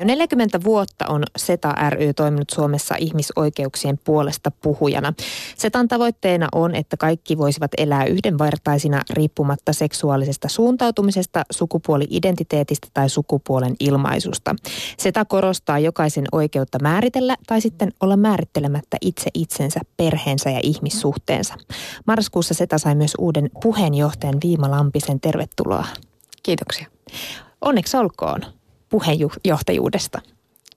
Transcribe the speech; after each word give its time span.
Jo 0.00 0.06
40 0.06 0.64
vuotta 0.64 1.06
on 1.08 1.22
SETA 1.36 1.74
ry 1.90 2.14
toiminut 2.14 2.50
Suomessa 2.50 2.94
ihmisoikeuksien 2.98 3.98
puolesta 4.04 4.50
puhujana. 4.50 5.12
SETAn 5.56 5.88
tavoitteena 5.88 6.48
on, 6.52 6.74
että 6.74 6.96
kaikki 6.96 7.38
voisivat 7.38 7.70
elää 7.78 8.04
yhdenvertaisina 8.04 9.02
riippumatta 9.10 9.72
seksuaalisesta 9.72 10.48
suuntautumisesta, 10.48 11.42
sukupuoli-identiteetistä 11.50 12.88
tai 12.94 13.08
sukupuolen 13.08 13.74
ilmaisusta. 13.80 14.54
SETA 14.98 15.24
korostaa 15.24 15.78
jokaisen 15.78 16.26
oikeutta 16.32 16.78
määritellä 16.82 17.36
tai 17.46 17.60
sitten 17.60 17.92
olla 18.00 18.16
määrittelemättä 18.16 18.96
itse 19.00 19.30
itsensä, 19.34 19.80
perheensä 19.96 20.50
ja 20.50 20.60
ihmissuhteensa. 20.62 21.54
Marraskuussa 22.06 22.54
SETA 22.54 22.78
sai 22.78 22.94
myös 22.94 23.14
uuden 23.18 23.50
puheenjohtajan 23.62 24.36
Viima 24.44 24.70
Lampisen. 24.70 25.20
Tervetuloa. 25.20 25.86
Kiitoksia. 26.42 26.86
Onneksi 27.60 27.96
olkoon 27.96 28.57
puheenjohtajuudesta. 28.88 30.20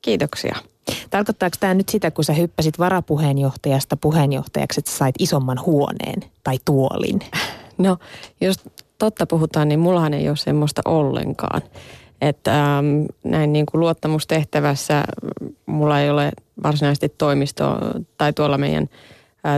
Kiitoksia. 0.01 0.55
Tarkoittaako 1.09 1.57
tämä 1.59 1.73
nyt 1.73 1.89
sitä, 1.89 2.11
kun 2.11 2.23
sä 2.23 2.33
hyppäsit 2.33 2.79
varapuheenjohtajasta 2.79 3.97
puheenjohtajaksi, 3.97 4.79
että 4.79 4.91
sait 4.91 5.15
isomman 5.19 5.65
huoneen 5.65 6.23
tai 6.43 6.57
tuolin? 6.65 7.19
No, 7.77 7.97
jos 8.41 8.55
totta 8.97 9.25
puhutaan, 9.25 9.67
niin 9.67 9.79
mullahan 9.79 10.13
ei 10.13 10.29
ole 10.29 10.37
semmoista 10.37 10.81
ollenkaan. 10.85 11.61
Että 12.21 12.77
ähm, 12.77 12.85
näin 13.23 13.53
niin 13.53 13.65
kuin 13.65 13.81
luottamustehtävässä 13.81 15.03
mulla 15.65 15.99
ei 15.99 16.09
ole 16.09 16.31
varsinaisesti 16.63 17.09
toimisto 17.09 17.77
tai 18.17 18.33
tuolla 18.33 18.57
meidän– 18.57 18.89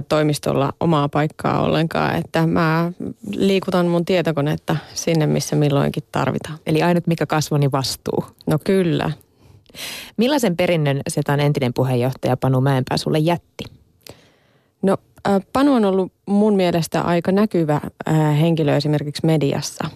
toimistolla 0.09 0.73
omaa 0.79 1.09
paikkaa 1.09 1.61
ollenkaan, 1.61 2.15
että 2.15 2.47
mä 2.47 2.91
liikutan 3.35 3.87
mun 3.87 4.05
tietokonetta 4.05 4.75
sinne, 4.93 5.27
missä 5.27 5.55
milloinkin 5.55 6.03
tarvitaan. 6.11 6.59
Eli 6.65 6.83
ainut 6.83 7.07
mikä 7.07 7.25
kasvoni 7.25 7.59
niin 7.59 7.71
vastuu. 7.71 8.25
No 8.47 8.57
kyllä. 8.63 9.11
Millaisen 10.17 10.57
perinnön 10.57 11.01
Setan 11.07 11.39
entinen 11.39 11.73
puheenjohtaja 11.73 12.37
Panu 12.37 12.61
Mäenpää 12.61 12.97
sulle 12.97 13.19
jätti? 13.19 13.63
No 14.81 14.97
Panu 15.53 15.73
on 15.73 15.85
ollut 15.85 16.11
mun 16.25 16.55
mielestä 16.55 17.01
aika 17.01 17.31
näkyvä 17.31 17.81
henkilö 18.39 18.75
esimerkiksi 18.75 19.25
mediassa. 19.25 19.89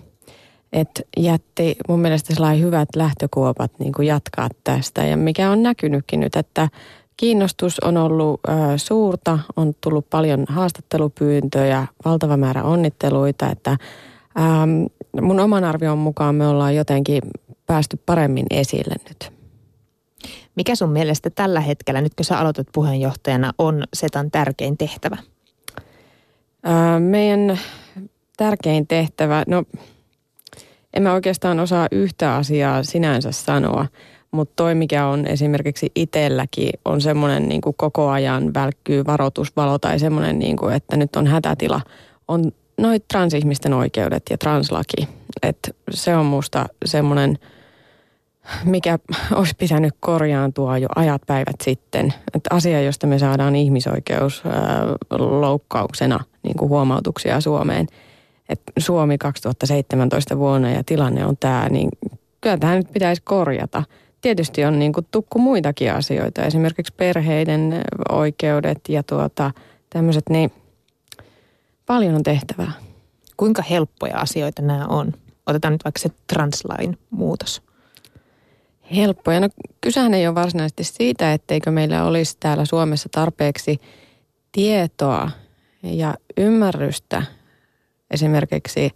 Että 0.74 1.02
jätti 1.18 1.76
mun 1.88 2.00
mielestä 2.00 2.36
sellainen 2.36 2.64
hyvät 2.64 2.90
lähtökuopat 2.96 3.72
niin 3.80 3.94
kuin 3.94 4.08
jatkaa 4.08 4.50
tästä 4.64 5.06
ja 5.06 5.18
mikä 5.18 5.52
on 5.52 5.64
näkynytkin 5.64 6.20
nyt, 6.20 6.36
että 6.36 6.70
Kiinnostus 7.18 7.80
on 7.80 7.98
ollut 7.98 8.40
ö, 8.48 8.52
suurta, 8.78 9.40
on 9.56 9.76
tullut 9.82 10.10
paljon 10.10 10.46
haastattelupyyntöjä, 10.50 11.88
valtava 12.06 12.38
määrä 12.38 12.64
onnitteluita, 12.64 13.50
että 13.50 13.72
äm, 13.72 14.86
mun 15.22 15.40
oman 15.40 15.64
arvion 15.64 15.98
mukaan 15.98 16.36
me 16.36 16.48
ollaan 16.48 16.76
jotenkin 16.76 17.22
päästy 17.66 18.00
paremmin 18.06 18.46
esille 18.50 18.96
nyt. 19.10 19.34
Mikä 20.56 20.76
sun 20.76 20.90
mielestä 20.90 21.30
tällä 21.30 21.60
hetkellä, 21.60 22.02
nyt 22.02 22.16
kun 22.16 22.26
sä 22.26 22.40
aloitat 22.40 22.68
puheenjohtajana, 22.74 23.54
on 23.58 23.84
SETAn 23.94 24.32
tärkein 24.32 24.78
tehtävä? 24.78 25.18
Ö, 26.68 27.00
meidän 27.00 27.60
tärkein 28.38 28.88
tehtävä, 28.88 29.44
no 29.48 29.64
en 30.94 31.04
mä 31.04 31.14
oikeastaan 31.14 31.60
osaa 31.60 31.88
yhtä 31.92 32.36
asiaa 32.36 32.84
sinänsä 32.84 33.32
sanoa– 33.32 33.86
mutta 34.32 34.54
toi, 34.56 34.76
mikä 34.76 35.08
on 35.08 35.28
esimerkiksi 35.28 35.92
itselläkin, 35.96 36.70
on 36.86 37.02
semmoinen 37.02 37.50
niin 37.50 37.62
koko 37.62 38.10
ajan 38.10 38.54
välkkyy 38.54 39.06
varoitusvalo 39.06 39.80
tai 39.80 40.00
semmoinen, 40.00 40.40
niin 40.40 40.58
kuin, 40.58 40.76
että 40.76 40.98
nyt 40.98 41.16
on 41.16 41.28
hätätila, 41.28 41.82
on 42.28 42.52
noit 42.78 43.08
transihmisten 43.08 43.74
oikeudet 43.74 44.24
ja 44.30 44.38
translaki. 44.38 45.08
Et 45.44 45.76
se 45.92 46.16
on 46.16 46.26
musta 46.26 46.66
semmoinen, 46.86 47.40
mikä 48.66 49.00
olisi 49.36 49.56
pitänyt 49.58 49.94
korjaantua 50.00 50.78
jo 50.78 50.88
ajat 50.96 51.22
päivät 51.28 51.56
sitten. 51.64 52.14
Et 52.34 52.44
asia, 52.50 52.82
josta 52.82 53.08
me 53.08 53.20
saadaan 53.20 53.56
ihmisoikeusloukkauksena 53.56 56.20
niin 56.44 56.58
kuin 56.58 56.70
huomautuksia 56.70 57.42
Suomeen. 57.42 57.88
Et 58.50 58.62
Suomi 58.80 59.18
2017 59.18 60.38
vuonna 60.38 60.72
ja 60.72 60.84
tilanne 60.84 61.26
on 61.26 61.38
tämä, 61.40 61.70
niin 61.70 61.90
kyllä 62.42 62.58
tämä 62.58 62.76
nyt 62.76 62.94
pitäisi 62.94 63.22
korjata– 63.26 63.84
tietysti 64.22 64.66
on 64.66 64.80
niin 64.80 64.94
kuin 64.94 65.08
tukku 65.12 65.40
muitakin 65.40 65.94
asioita, 65.94 66.46
esimerkiksi 66.46 66.94
perheiden 66.98 67.82
oikeudet 68.10 68.80
ja 68.90 69.04
tuota, 69.04 69.52
tämmöiset, 69.90 70.30
niin 70.30 70.52
paljon 71.86 72.16
on 72.16 72.24
tehtävää. 72.24 72.72
Kuinka 73.38 73.62
helppoja 73.62 74.18
asioita 74.18 74.62
nämä 74.62 74.86
on? 74.86 75.14
Otetaan 75.46 75.72
nyt 75.74 75.84
vaikka 75.86 76.00
se 76.00 76.10
translain 76.34 76.98
muutos. 77.10 77.62
Helppoja. 78.96 79.40
No 79.40 79.50
kysehän 79.82 80.14
ei 80.14 80.28
ole 80.28 80.36
varsinaisesti 80.36 80.84
siitä, 80.84 81.34
etteikö 81.34 81.72
meillä 81.72 82.04
olisi 82.04 82.38
täällä 82.40 82.66
Suomessa 82.66 83.10
tarpeeksi 83.12 83.78
tietoa 84.52 85.32
ja 85.84 86.16
ymmärrystä 86.38 87.24
esimerkiksi 88.12 88.92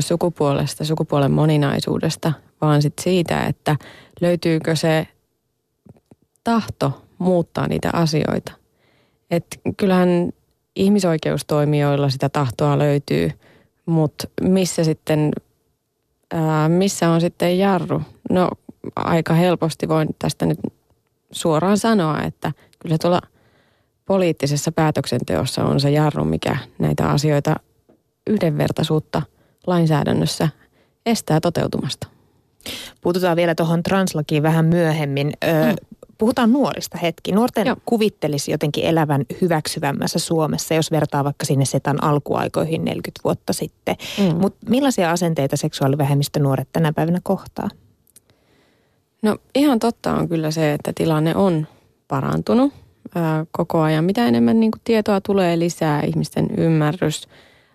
sukupuolesta, 0.00 0.84
sukupuolen 0.84 1.32
moninaisuudesta, 1.32 2.32
vaan 2.60 2.82
sit 2.82 2.94
siitä, 3.00 3.46
että 3.46 3.76
löytyykö 4.20 4.76
se 4.76 5.06
tahto 6.44 7.02
muuttaa 7.18 7.68
niitä 7.68 7.90
asioita. 7.92 8.52
Et 9.30 9.46
kyllähän 9.76 10.32
ihmisoikeustoimijoilla 10.76 12.10
sitä 12.10 12.28
tahtoa 12.28 12.78
löytyy, 12.78 13.30
mutta 13.86 14.28
missä 14.40 14.84
sitten, 14.84 15.30
ää, 16.32 16.68
missä 16.68 17.10
on 17.10 17.20
sitten 17.20 17.58
jarru? 17.58 18.02
No 18.30 18.50
aika 18.96 19.34
helposti 19.34 19.88
voin 19.88 20.08
tästä 20.18 20.46
nyt 20.46 20.58
suoraan 21.30 21.78
sanoa, 21.78 22.22
että 22.22 22.52
kyllä 22.78 22.98
tuolla 22.98 23.20
poliittisessa 24.06 24.72
päätöksenteossa 24.72 25.64
on 25.64 25.80
se 25.80 25.90
jarru, 25.90 26.24
mikä 26.24 26.56
näitä 26.78 27.10
asioita 27.10 27.56
yhdenvertaisuutta 28.26 29.22
lainsäädännössä 29.66 30.48
estää 31.06 31.40
toteutumasta. 31.40 32.06
Puututaan 33.00 33.36
vielä 33.36 33.54
tuohon 33.54 33.82
translakiin 33.82 34.42
vähän 34.42 34.64
myöhemmin. 34.64 35.32
Ö, 35.44 35.66
mm. 35.66 35.76
Puhutaan 36.18 36.52
nuorista 36.52 36.98
hetki. 36.98 37.32
Nuorten 37.32 37.66
Joo. 37.66 37.76
kuvittelisi 37.84 38.50
jotenkin 38.50 38.84
elävän 38.84 39.24
hyväksyvämmässä 39.40 40.18
Suomessa, 40.18 40.74
jos 40.74 40.90
vertaa 40.90 41.24
vaikka 41.24 41.46
sinne 41.46 41.64
setan 41.64 42.04
alkuaikoihin 42.04 42.84
40 42.84 43.20
vuotta 43.24 43.52
sitten. 43.52 43.96
Mm. 44.18 44.36
Mutta 44.36 44.70
millaisia 44.70 45.10
asenteita 45.10 45.56
seksuaalivähemmistönuoret 45.56 46.68
tänä 46.72 46.92
päivänä 46.92 47.18
kohtaa? 47.22 47.68
No 49.22 49.36
ihan 49.54 49.78
totta 49.78 50.14
on 50.14 50.28
kyllä 50.28 50.50
se, 50.50 50.72
että 50.72 50.92
tilanne 50.94 51.36
on 51.36 51.66
parantunut 52.08 52.72
ää, 53.14 53.46
koko 53.50 53.80
ajan. 53.80 54.04
Mitä 54.04 54.26
enemmän 54.26 54.60
niin 54.60 54.70
kuin 54.70 54.80
tietoa 54.84 55.20
tulee 55.20 55.58
lisää, 55.58 56.02
ihmisten 56.02 56.50
ymmärrys 56.56 57.28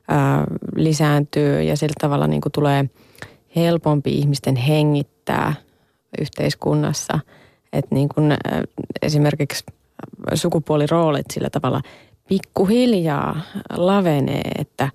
ää, 0.07 0.43
lisääntyy 0.75 1.61
ja 1.61 1.77
sillä 1.77 1.95
tavalla 2.01 2.27
niin 2.27 2.41
kuin 2.41 2.51
tulee– 2.51 2.85
helpompi 3.55 4.17
ihmisten 4.17 4.55
hengittää 4.55 5.53
yhteiskunnassa. 6.21 7.19
Että 7.73 7.95
niin 7.95 8.09
kuin 8.09 8.33
esimerkiksi 9.01 9.63
sukupuoliroolit 10.33 11.25
sillä 11.33 11.49
tavalla 11.49 11.81
pikkuhiljaa 12.27 13.41
lavenee, 13.69 14.51
että 14.59 14.89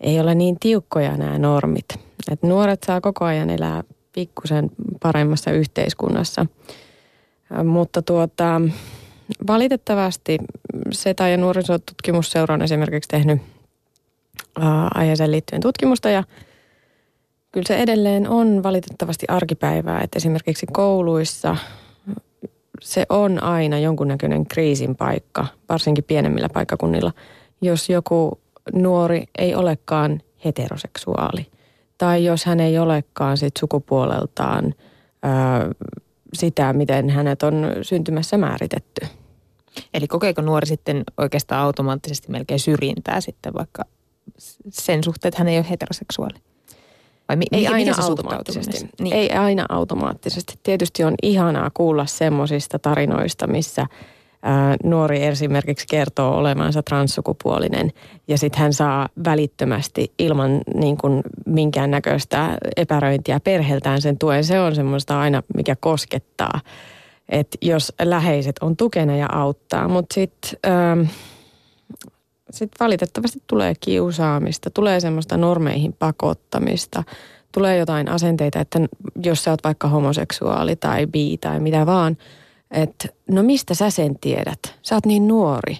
ei 0.00 0.20
ole 0.20 0.34
niin 0.34 0.56
tiukkoja 0.60 1.16
nämä 1.16 1.38
normit. 1.38 1.86
Että 2.30 2.46
nuoret 2.46 2.82
saa 2.82 3.00
koko 3.00 3.24
ajan 3.24 3.50
elää 3.50 3.84
pikkusen 4.12 4.70
paremmassa 5.02 5.50
yhteiskunnassa. 5.50 6.46
Mutta 7.64 8.02
tuota, 8.02 8.60
valitettavasti 9.46 10.38
SETA 10.92 11.28
ja 11.28 11.36
on 12.50 12.62
esimerkiksi 12.62 13.08
tehnyt 13.08 13.42
aiheeseen 14.94 15.30
liittyen 15.30 15.62
tutkimusta 15.62 16.10
ja– 16.10 16.24
kyllä 17.56 17.68
se 17.68 17.76
edelleen 17.76 18.28
on 18.28 18.62
valitettavasti 18.62 19.26
arkipäivää, 19.28 20.00
että 20.00 20.16
esimerkiksi 20.16 20.66
kouluissa 20.72 21.56
se 22.80 23.06
on 23.08 23.42
aina 23.42 23.78
jonkunnäköinen 23.78 24.46
kriisin 24.46 24.96
paikka, 24.96 25.46
varsinkin 25.68 26.04
pienemmillä 26.04 26.48
paikkakunnilla, 26.48 27.12
jos 27.60 27.90
joku 27.90 28.40
nuori 28.72 29.24
ei 29.38 29.54
olekaan 29.54 30.20
heteroseksuaali 30.44 31.46
tai 31.98 32.24
jos 32.24 32.44
hän 32.44 32.60
ei 32.60 32.78
olekaan 32.78 33.36
sit 33.36 33.56
sukupuoleltaan 33.56 34.64
ö, 34.66 35.74
sitä, 36.34 36.72
miten 36.72 37.10
hänet 37.10 37.42
on 37.42 37.66
syntymässä 37.82 38.36
määritetty. 38.36 39.06
Eli 39.94 40.06
kokeeko 40.06 40.42
nuori 40.42 40.66
sitten 40.66 41.04
oikeastaan 41.18 41.62
automaattisesti 41.62 42.30
melkein 42.30 42.60
syrjintää 42.60 43.20
sitten 43.20 43.54
vaikka 43.54 43.84
sen 44.68 45.04
suhteen, 45.04 45.28
että 45.28 45.38
hän 45.38 45.48
ei 45.48 45.58
ole 45.58 45.70
heteroseksuaali? 45.70 46.38
Vai 47.28 47.36
mi- 47.36 47.46
ei 47.52 47.66
aina 47.66 47.94
automaattisesti. 48.02 48.88
Niin. 49.00 49.14
Ei 49.14 49.30
aina 49.30 49.66
automaattisesti. 49.68 50.54
Tietysti 50.62 51.04
on 51.04 51.14
ihanaa 51.22 51.70
kuulla 51.74 52.06
semmoisista 52.06 52.78
tarinoista, 52.78 53.46
missä 53.46 53.86
nuori 54.84 55.24
esimerkiksi 55.24 55.86
kertoo 55.90 56.36
olevansa 56.36 56.82
transsukupuolinen 56.82 57.92
ja 58.28 58.38
sitten 58.38 58.60
hän 58.60 58.72
saa 58.72 59.08
välittömästi 59.24 60.12
ilman 60.18 60.60
niin 60.74 60.96
kuin 60.96 61.22
minkäännäköistä 61.46 62.58
epäröintiä 62.76 63.40
perheeltään 63.40 64.00
sen 64.00 64.18
tuen. 64.18 64.44
Se 64.44 64.60
on 64.60 64.74
semmoista 64.74 65.20
aina, 65.20 65.42
mikä 65.54 65.76
koskettaa, 65.80 66.60
että 67.28 67.58
jos 67.62 67.92
läheiset 68.02 68.56
on 68.60 68.76
tukena 68.76 69.16
ja 69.16 69.28
auttaa. 69.32 69.88
Mutta 69.88 70.14
sitten 70.14 70.50
ähm, 70.66 71.00
sit 72.50 72.70
valitettavasti 72.80 73.42
tulee 73.46 73.74
kiusaamista, 73.80 74.70
tulee 74.70 75.00
semmoista 75.00 75.36
normeihin 75.36 75.92
pakottamista– 75.92 77.02
tulee 77.56 77.76
jotain 77.76 78.08
asenteita, 78.08 78.60
että 78.60 78.80
jos 79.24 79.44
sä 79.44 79.50
oot 79.50 79.64
vaikka 79.64 79.88
homoseksuaali 79.88 80.76
tai 80.76 81.06
bi 81.06 81.38
tai 81.40 81.60
mitä 81.60 81.86
vaan, 81.86 82.16
että 82.70 83.08
no 83.30 83.42
mistä 83.42 83.74
sä 83.74 83.90
sen 83.90 84.18
tiedät? 84.18 84.58
Sä 84.82 84.94
oot 84.94 85.06
niin 85.06 85.28
nuori. 85.28 85.78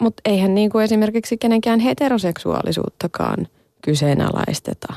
Mutta 0.00 0.20
eihän 0.24 0.54
niin 0.54 0.70
kuin 0.70 0.84
esimerkiksi 0.84 1.36
kenenkään 1.36 1.80
heteroseksuaalisuuttakaan 1.80 3.48
kyseenalaisteta. 3.82 4.94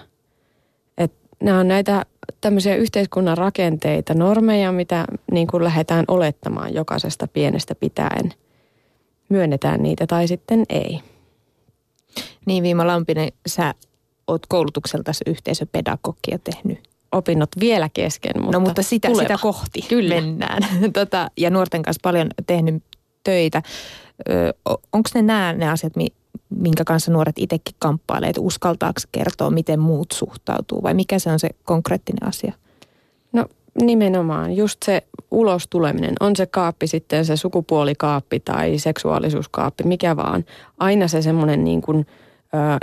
Et 0.98 1.14
nämä 1.44 1.60
on 1.60 1.68
näitä 1.68 2.06
tämmöisiä 2.42 2.76
yhteiskunnan 2.76 3.38
rakenteita, 3.38 4.14
normeja, 4.14 4.72
mitä 4.72 5.06
niin 5.32 5.48
kuin 5.48 5.64
lähdetään 5.64 6.06
olettamaan 6.08 6.74
jokaisesta 6.74 7.28
pienestä 7.28 7.76
pitäen. 7.76 8.34
Myönnetään 9.30 9.84
niitä 9.84 10.08
tai 10.08 10.28
sitten 10.28 10.64
ei. 10.70 11.00
Niin 12.46 12.64
Viima 12.64 12.88
Lampinen, 12.88 13.30
sä 13.48 13.74
oot 14.28 14.46
koulutukselta 14.48 15.12
yhteisöpedagogia 15.28 16.40
tehnyt 16.44 16.90
opinnot 17.12 17.50
vielä 17.60 17.90
kesken, 17.94 18.42
mutta 18.42 18.58
No 18.58 18.66
mutta 18.66 18.84
sitä, 18.84 19.10
sitä 19.14 19.38
kohti 19.42 19.82
Kyllä. 19.82 20.16
mennään. 20.16 20.64
tota, 20.94 21.32
ja 21.38 21.50
nuorten 21.50 21.84
kanssa 21.84 22.00
paljon 22.04 22.28
tehnyt 22.48 22.84
töitä. 23.24 23.62
Onko 24.66 25.10
ne 25.14 25.22
nämä 25.22 25.54
ne 25.54 25.70
asiat, 25.70 25.94
minkä 26.50 26.84
kanssa 26.84 27.12
nuoret 27.12 27.36
itsekin 27.40 27.76
kamppailee, 27.80 28.30
että 28.30 28.42
uskaltaako 28.42 29.02
kertoa, 29.12 29.50
miten 29.50 29.80
muut 29.80 30.12
suhtautuu 30.12 30.84
vai 30.84 30.94
mikä 30.94 31.20
se 31.20 31.32
on 31.32 31.40
se 31.40 31.50
konkreettinen 31.64 32.28
asia? 32.28 32.54
No 33.80 33.86
nimenomaan, 33.86 34.56
just 34.56 34.84
se 34.86 35.04
ulos 35.32 35.68
tuleminen, 35.70 36.14
on 36.20 36.36
se 36.36 36.46
kaappi 36.46 36.88
sitten 36.88 37.26
se 37.26 37.38
sukupuolikaappi 37.38 38.40
tai 38.40 38.78
seksuaalisuuskaappi, 38.78 39.84
mikä 39.84 40.16
vaan. 40.18 40.46
Aina 40.80 41.08
se 41.08 41.22
semmoinen 41.22 41.64
niin 41.64 41.82
kuin– 41.82 42.06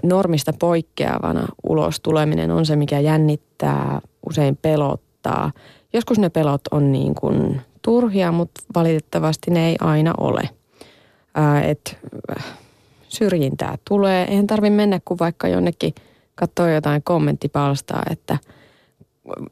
normista 0.03 0.53
poikkeavana 0.59 1.47
ulos 1.63 2.01
tuleminen 2.01 2.51
on 2.51 2.67
se, 2.67 2.77
mikä 2.77 3.01
jännittää, 3.01 4.01
usein 4.29 4.57
pelottaa. 4.57 5.53
Joskus 5.93 6.19
ne 6.19 6.29
pelot 6.29 6.61
on 6.71 6.93
niin 6.93 7.15
kuin 7.15 7.61
turhia, 7.83 8.33
mutta 8.33 8.61
valitettavasti 8.75 9.51
ne 9.51 9.69
ei 9.69 9.77
aina 9.81 10.15
ole. 10.19 10.49
Et 11.63 11.99
syrjintää 13.09 13.79
tulee. 13.89 14.25
Eihän 14.25 14.47
tarvi 14.47 14.71
mennä 14.71 15.01
kuin 15.05 15.19
vaikka 15.19 15.49
jonnekin 15.49 15.95
katsoa 16.35 16.71
jotain 16.71 17.03
kommenttipalstaa, 17.03 18.03
että 18.11 18.39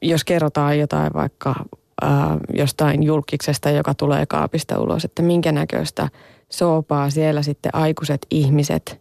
jos 0.03 0.25
kerrotaan 0.25 0.79
jotain 0.79 1.13
vaikka 1.15 1.55
ää, 2.03 2.39
jostain 2.55 3.03
julkiksesta, 3.03 3.71
joka 3.71 3.95
tulee 3.95 4.27
kaapista 4.27 4.81
ulos, 4.81 5.05
että 5.05 5.23
minkä 5.23 5.53
näköistä 5.53 6.09
soopaa 6.49 7.11
siellä 7.11 7.43
sitten 7.43 7.75
aikuiset 7.75 8.27
ihmiset 8.31 9.01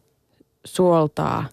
suoltaa 0.65 1.45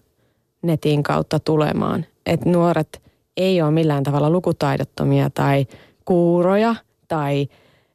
netin 0.61 1.03
kautta 1.03 1.39
tulemaan. 1.39 2.05
Että 2.25 2.49
nuoret 2.49 3.01
ei 3.37 3.61
ole 3.61 3.71
millään 3.71 4.03
tavalla 4.03 4.29
lukutaidottomia 4.29 5.29
tai 5.29 5.65
kuuroja 6.05 6.75
tai 7.07 7.47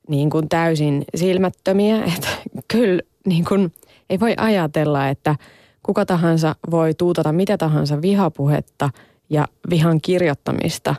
niin 0.09 0.31
kuin 0.31 0.49
täysin 0.49 1.05
silmättömiä. 1.15 2.05
Että 2.17 2.29
kyllä 2.69 3.03
niin 3.27 3.45
kuin 3.45 3.73
ei 4.11 4.21
voi 4.21 4.35
ajatella, 4.37 5.09
että 5.09 5.37
kuka 5.83 6.07
tahansa 6.07 6.55
voi 6.71 6.95
tuutata 6.95 7.33
mitä 7.33 7.59
tahansa 7.59 8.03
vihapuhetta 8.03 8.91
ja 9.31 9.49
vihan 9.71 10.01
kirjoittamista 10.01 10.95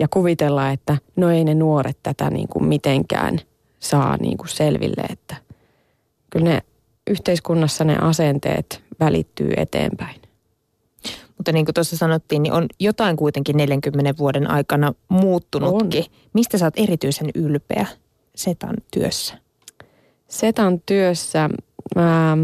ja 0.00 0.08
kuvitella, 0.08 0.70
että 0.70 0.96
no 1.16 1.30
ei 1.30 1.44
ne 1.44 1.54
nuoret 1.54 1.98
tätä 2.02 2.30
niin 2.30 2.48
kuin 2.48 2.64
mitenkään 2.64 3.38
saa 3.78 4.16
niin 4.16 4.38
kuin 4.38 4.48
selville, 4.48 5.02
että 5.10 5.36
kyllä 6.30 6.48
ne 6.48 6.62
yhteiskunnassa 7.10 7.84
ne 7.84 7.96
asenteet 7.96 8.82
välittyy 9.00 9.52
eteenpäin. 9.56 10.20
Mutta 11.36 11.52
niin 11.52 11.64
kuin 11.64 11.74
tuossa 11.74 11.96
sanottiin, 11.96 12.42
niin 12.42 12.52
on 12.52 12.66
jotain 12.80 13.16
kuitenkin 13.16 13.56
40 13.56 14.14
vuoden 14.18 14.50
aikana 14.50 14.92
muuttunutkin. 15.08 16.04
On. 16.04 16.10
Mistä 16.32 16.58
sä 16.58 16.66
oot 16.66 16.74
erityisen 16.76 17.30
ylpeä 17.34 17.86
Setan 18.34 18.76
työssä? 18.92 19.34
Setan 20.28 20.80
työssä... 20.86 21.50
Ää, 21.96 22.36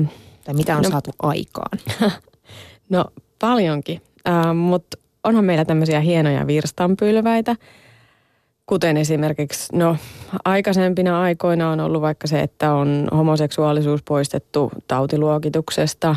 tai 0.45 0.55
mitä 0.55 0.77
on 0.77 0.83
no, 0.83 0.91
saatu 0.91 1.11
aikaan? 1.19 1.79
no 2.89 3.05
paljonkin, 3.39 4.03
ää, 4.25 4.55
mutta 4.55 4.99
onhan 5.27 5.45
meillä 5.45 5.65
tämmöisiä 5.65 6.01
hienoja 6.01 6.47
virstanpylväitä– 6.47 7.57
Kuten 8.67 8.97
esimerkiksi, 8.97 9.77
no 9.77 9.97
aikaisempina 10.45 11.21
aikoina 11.21 11.71
on 11.71 11.81
ollut 11.81 12.03
vaikka 12.03 12.27
se, 12.27 12.41
että 12.41 12.73
on 12.73 13.09
homoseksuaalisuus 13.13 14.03
poistettu 14.03 14.73
tautiluokituksesta 14.89 16.17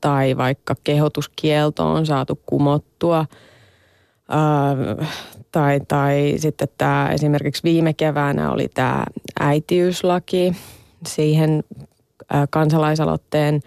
tai 0.00 0.36
vaikka 0.36 0.74
kehotuskielto 0.84 1.92
on 1.92 2.06
saatu 2.06 2.40
kumottua. 2.46 3.18
Äh, 3.20 5.08
tai, 5.52 5.80
tai 5.88 6.34
sitten 6.36 6.68
tämä 6.78 7.10
esimerkiksi 7.12 7.62
viime 7.64 7.94
keväänä 7.94 8.52
oli 8.52 8.68
tämä 8.74 9.04
äitiyslaki. 9.40 10.52
Siihen 11.06 11.64
äh, 12.34 12.48
kansalaisaloitteen 12.50 13.60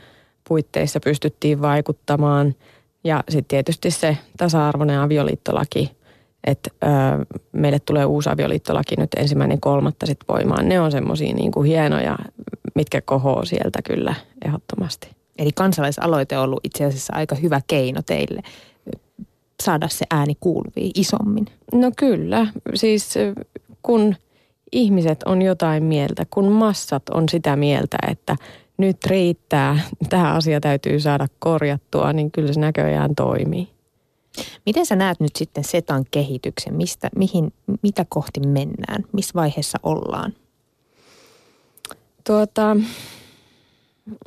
puitteissa 0.48 1.00
pystyttiin 1.00 1.62
vaikuttamaan. 1.62 2.56
Ja 3.04 3.24
sitten 3.30 3.48
tietysti 3.48 3.92
se 3.92 4.18
tasa-arvoinen 4.38 5.00
avioliittolaki– 5.00 5.92
että 6.44 6.70
meille 7.52 7.80
tulee 7.80 8.06
uusi 8.06 8.30
avioliittolaki 8.30 8.96
nyt 8.98 9.14
ensimmäinen 9.18 9.62
kolmatta 9.62 10.06
sitten 10.06 10.28
voimaan. 10.28 10.70
Ne 10.70 10.80
on 10.80 10.92
semmoisia 10.92 11.34
niin 11.34 11.52
kuin 11.52 11.68
hienoja, 11.68 12.18
mitkä 12.76 13.02
kohoo 13.02 13.46
sieltä 13.46 13.82
kyllä 13.82 14.16
ehdottomasti. 14.46 15.10
Eli 15.38 15.52
kansalaisaloite 15.56 16.38
on 16.38 16.44
ollut 16.44 16.60
itse 16.64 16.86
asiassa 16.86 17.14
aika 17.16 17.36
hyvä 17.36 17.62
keino 17.68 18.02
teille 18.02 18.42
saada 19.64 19.88
se 19.88 20.06
ääni 20.12 20.38
kuuluviin 20.40 20.92
isommin. 20.96 21.46
No 21.74 21.92
kyllä, 21.98 22.48
siis 22.76 23.14
kun 23.84 24.16
ihmiset 24.72 25.24
on 25.26 25.42
jotain 25.42 25.84
mieltä, 25.84 26.26
kun 26.30 26.52
massat 26.52 27.10
on 27.10 27.30
sitä 27.30 27.56
mieltä, 27.56 27.98
että 28.12 28.36
nyt 28.78 28.98
riittää, 29.06 29.80
tämä 30.10 30.34
asia 30.34 30.62
täytyy 30.62 31.00
saada 31.00 31.28
korjattua, 31.40 32.14
niin 32.14 32.32
kyllä 32.32 32.54
se 32.54 32.60
näköjään 32.60 33.16
toimii. 33.16 33.68
Miten 34.66 34.86
sä 34.86 34.96
näet 34.96 35.20
nyt 35.20 35.36
sitten 35.36 35.64
SETAn 35.64 36.06
kehityksen? 36.12 36.74
Mistä, 36.74 37.10
mihin, 37.16 37.54
mitä 37.82 38.06
kohti 38.10 38.40
mennään? 38.40 39.04
Missä 39.12 39.32
vaiheessa 39.36 39.78
ollaan? 39.84 40.34
Tuota, 42.28 42.76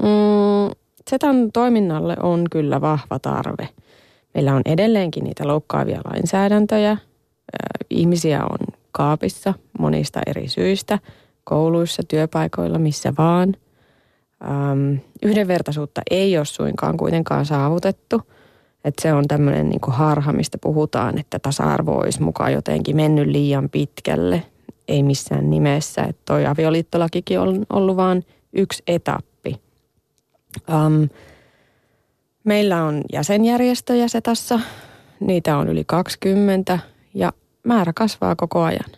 mm, 0.03 0.71
SETAn 1.11 1.53
toiminnalle 1.53 2.17
on 2.23 2.45
kyllä 2.50 2.81
vahva 2.81 3.19
tarve. 3.19 3.69
Meillä 4.35 4.55
on 4.55 4.62
edelleenkin 4.65 5.25
niitä 5.25 5.49
loukkaavia 5.49 6.00
lainsäädäntöjä. 6.05 6.97
Ihmisiä 7.91 8.45
on 8.45 8.59
kaapissa 8.93 9.55
monista 9.79 10.21
eri 10.26 10.49
syistä, 10.49 10.99
kouluissa, 11.45 12.03
työpaikoilla, 12.09 12.79
missä 12.79 13.12
vaan. 13.19 13.57
Yhdenvertaisuutta 15.23 16.02
ei 16.11 16.37
ole 16.37 16.45
suinkaan 16.45 16.97
kuitenkaan 16.97 17.47
saavutettu– 17.47 18.21
että 18.87 19.02
se 19.02 19.12
on 19.12 19.28
tämmöinen 19.28 19.69
niin 19.69 19.81
harha, 19.87 20.33
mistä 20.33 20.59
puhutaan, 20.59 21.19
että 21.19 21.38
tasa-arvo 21.38 21.93
olisi 21.93 22.23
mukaan 22.23 22.52
jotenkin 22.52 22.97
mennyt 22.97 23.26
liian 23.26 23.71
pitkälle. 23.71 24.43
Ei 24.88 25.02
missään 25.02 25.50
nimessä. 25.50 26.02
Että 26.02 26.23
toi 26.25 26.47
avioliittolakikin 26.47 27.40
on 27.40 27.66
ollut 27.73 27.97
vain 27.97 28.26
yksi 28.52 28.83
etappi. 28.87 29.61
Um, 30.69 31.09
meillä 32.45 32.85
on 32.85 33.02
jäsenjärjestöjä 33.12 34.09
setassa. 34.09 34.61
Niitä 35.21 35.57
on 35.57 35.69
yli 35.69 35.85
20 35.85 36.78
ja 37.14 37.33
määrä 37.64 37.93
kasvaa 37.93 38.37
koko 38.37 38.62
ajan. 38.62 38.90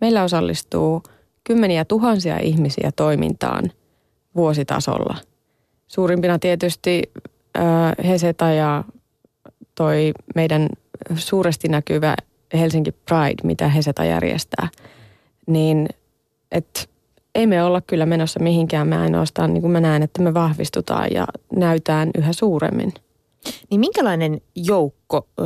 Meillä 0.00 0.22
osallistuu 0.22 1.02
kymmeniä 1.44 1.84
tuhansia 1.84 2.38
ihmisiä 2.38 2.90
toimintaan 2.96 3.72
vuositasolla. 4.36 5.16
Suurimpina 5.86 6.38
tietysti 6.38 7.02
Heseta 8.06 8.50
ja 8.50 8.84
toi 9.74 10.12
meidän 10.34 10.68
suuresti 11.16 11.68
näkyvä 11.68 12.16
Helsinki 12.54 12.92
Pride, 12.92 13.42
mitä 13.42 13.68
Heseta 13.68 14.04
järjestää, 14.04 14.68
niin 15.46 15.88
että 16.52 16.80
ei 17.34 17.46
me 17.46 17.64
olla 17.64 17.80
kyllä 17.80 18.06
menossa 18.06 18.40
mihinkään. 18.40 18.88
Me 18.88 18.96
ainoastaan, 18.96 19.54
niin 19.54 19.60
kuin 19.60 19.70
mä 19.70 19.80
näen, 19.80 20.02
että 20.02 20.22
me 20.22 20.34
vahvistutaan 20.34 21.08
ja 21.12 21.26
näytään 21.56 22.10
yhä 22.18 22.32
suuremmin. 22.32 22.92
Niin 23.70 23.80
minkälainen 23.80 24.40
joukko 24.56 25.28
ö, 25.40 25.44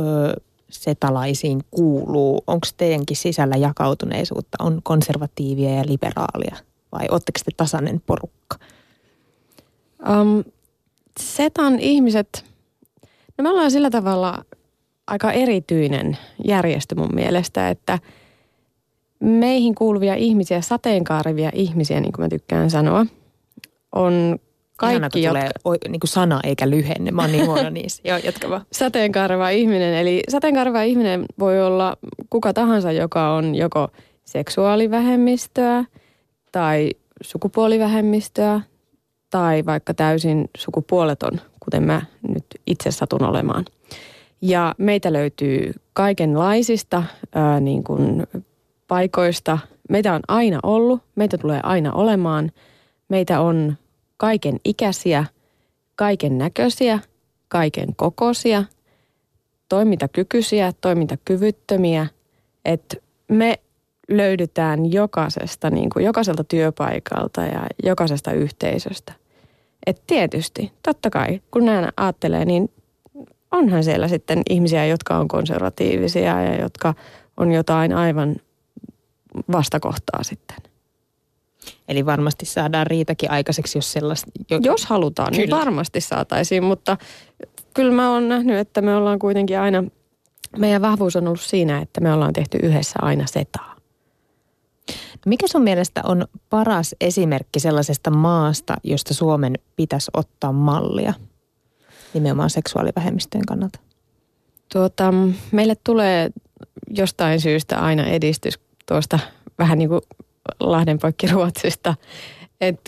setalaisiin 0.69 1.61
kuuluu? 1.71 2.43
Onko 2.47 2.67
teidänkin 2.77 3.17
sisällä 3.17 3.55
jakautuneisuutta? 3.55 4.63
On 4.63 4.79
konservatiivia 4.83 5.75
ja 5.75 5.83
liberaalia? 5.85 6.55
vai 6.91 7.07
oletteko 7.11 7.39
te 7.45 7.51
tasainen 7.57 8.01
porukka? 8.05 8.57
Um, 10.07 10.43
setan 11.19 11.79
ihmiset, 11.79 12.45
no 13.37 13.43
me 13.43 13.49
ollaan 13.49 13.71
sillä 13.71 13.89
tavalla 13.89 14.45
aika 15.07 15.31
erityinen 15.31 16.17
järjestö 16.47 16.95
mun 16.95 17.15
mielestä, 17.15 17.69
että 17.69 17.99
meihin 19.19 19.75
kuuluvia 19.75 20.15
ihmisiä, 20.15 20.61
sateenkaarivia 20.61 21.49
ihmisiä, 21.53 21.99
niin 21.99 22.11
kuin 22.11 22.25
mä 22.25 22.29
tykkään 22.29 22.69
sanoa, 22.69 23.05
on 23.95 24.39
kaikki, 24.79 24.95
Ihana, 24.95 25.09
kun 25.09 25.21
jotka... 25.21 25.59
tulee 25.63 25.77
niin 25.89 25.99
kuin 25.99 26.09
sana 26.09 26.39
eikä 26.43 26.69
lyhenne. 26.69 27.11
Mä 27.11 27.21
oon 27.21 27.31
niin 27.31 27.45
huono 27.45 27.69
niissä. 27.79 28.01
Joo, 28.05 28.17
jatka 28.23 28.49
vaan. 28.49 28.65
Sateenkaareva 28.71 29.49
ihminen. 29.49 29.93
Eli 29.93 30.23
sateenkaareva 30.29 30.81
ihminen 30.81 31.25
voi 31.39 31.61
olla 31.61 31.97
kuka 32.29 32.53
tahansa, 32.53 32.91
joka 32.91 33.33
on 33.33 33.55
joko 33.55 33.87
seksuaalivähemmistöä 34.25 35.85
tai 36.51 36.89
sukupuolivähemmistöä 37.21 38.61
tai 39.29 39.65
vaikka 39.65 39.93
täysin 39.93 40.49
sukupuoleton, 40.57 41.41
kuten 41.59 41.83
mä 41.83 42.01
nyt 42.27 42.45
itse 42.67 42.91
satun 42.91 43.23
olemaan. 43.23 43.65
Ja 44.41 44.75
meitä 44.77 45.13
löytyy 45.13 45.73
kaikenlaisista 45.93 47.03
ää, 47.35 47.59
niin 47.59 47.83
kuin 47.83 48.27
paikoista. 48.87 49.57
Meitä 49.89 50.13
on 50.13 50.21
aina 50.27 50.59
ollut, 50.63 51.01
meitä 51.15 51.37
tulee 51.37 51.59
aina 51.63 51.93
olemaan. 51.93 52.51
Meitä 53.09 53.41
on 53.41 53.77
kaiken 54.17 54.59
ikäisiä, 54.65 55.25
kaiken 55.95 56.37
näköisiä, 56.37 56.99
kaiken 57.47 57.95
kokoisia, 57.95 58.63
toimintakykyisiä, 59.69 60.73
toimintakyvyttömiä. 60.81 62.07
Että 62.65 62.97
me 63.27 63.59
löydytään 64.09 64.91
jokaisesta, 64.91 65.69
niin 65.69 65.89
kuin 65.89 66.05
jokaiselta 66.05 66.43
työpaikalta 66.43 67.41
ja 67.41 67.67
jokaisesta 67.83 68.31
yhteisöstä. 68.31 69.13
Et 69.85 70.01
tietysti, 70.07 70.71
totta 70.83 71.09
kai, 71.09 71.41
kun 71.51 71.65
näin 71.65 71.87
ajattelee, 71.97 72.45
niin 72.45 72.71
onhan 73.51 73.83
siellä 73.83 74.07
sitten 74.07 74.41
ihmisiä, 74.49 74.85
jotka 74.85 75.17
on 75.17 75.27
konservatiivisia 75.27 76.43
ja 76.43 76.61
jotka 76.61 76.93
on 77.37 77.51
jotain 77.51 77.93
aivan 77.93 78.35
vastakohtaa 79.51 80.23
sitten. 80.23 80.57
Eli 81.87 82.05
varmasti 82.05 82.45
saadaan 82.45 82.87
riitakin 82.87 83.31
aikaiseksi, 83.31 83.77
jos 83.77 83.91
sellaista... 83.91 84.31
Jo... 84.49 84.59
Jos 84.63 84.85
halutaan, 84.85 85.31
niin 85.31 85.41
kyllä. 85.41 85.55
niin 85.55 85.65
varmasti 85.65 86.01
saataisiin, 86.01 86.63
mutta 86.63 86.97
kyllä 87.73 87.93
mä 87.93 88.13
oon 88.13 88.29
nähnyt, 88.29 88.57
että 88.57 88.81
me 88.81 88.95
ollaan 88.95 89.19
kuitenkin 89.19 89.59
aina... 89.59 89.83
Meidän 90.57 90.81
vahvuus 90.81 91.15
on 91.15 91.27
ollut 91.27 91.41
siinä, 91.41 91.79
että 91.79 92.01
me 92.01 92.13
ollaan 92.13 92.33
tehty 92.33 92.57
yhdessä 92.63 92.99
aina 93.01 93.27
setaa. 93.27 93.68
Mikä 95.29 95.47
sun 95.47 95.61
mielestä 95.61 96.01
on 96.03 96.25
paras 96.49 96.95
esimerkki 97.01 97.59
sellaisesta 97.59 98.11
maasta, 98.11 98.75
josta 98.83 99.13
Suomen 99.13 99.53
pitäisi 99.75 100.11
ottaa 100.13 100.51
mallia 100.51 101.13
nimenomaan 102.13 102.49
seksuaalivähemmistöjen 102.49 103.45
kannalta? 103.45 103.79
Tuota, 104.73 105.13
meille 105.51 105.75
tulee 105.83 106.29
jostain 106.89 107.41
syystä 107.41 107.79
aina 107.79 108.05
edistys 108.05 108.59
tuosta 108.85 109.19
vähän 109.59 109.77
niin 109.77 109.89
kuin 109.89 110.01
Lahden 110.59 110.99
poikki 110.99 111.27
Ruotsista. 111.27 111.95
Et 112.61 112.79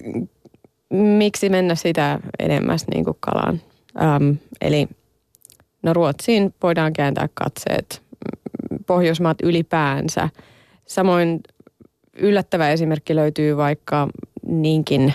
miksi 0.90 1.50
mennä 1.50 1.76
sitä 1.76 2.20
enemmäs 2.40 2.88
niin 2.88 3.06
kuin 3.06 3.18
kalaan. 3.20 3.62
Ähm, 4.02 4.32
eli 4.62 4.88
no 5.84 5.94
Ruotsiin 5.94 6.54
voidaan 6.64 6.94
kääntää 6.94 7.30
katseet, 7.34 8.02
Pohjoismaat 8.86 9.38
ylipäänsä. 9.44 10.30
Samoin 10.86 11.42
yllättävä 12.14 12.70
esimerkki 12.70 13.16
löytyy 13.16 13.58
vaikka 13.58 14.08
niinkin 14.48 15.14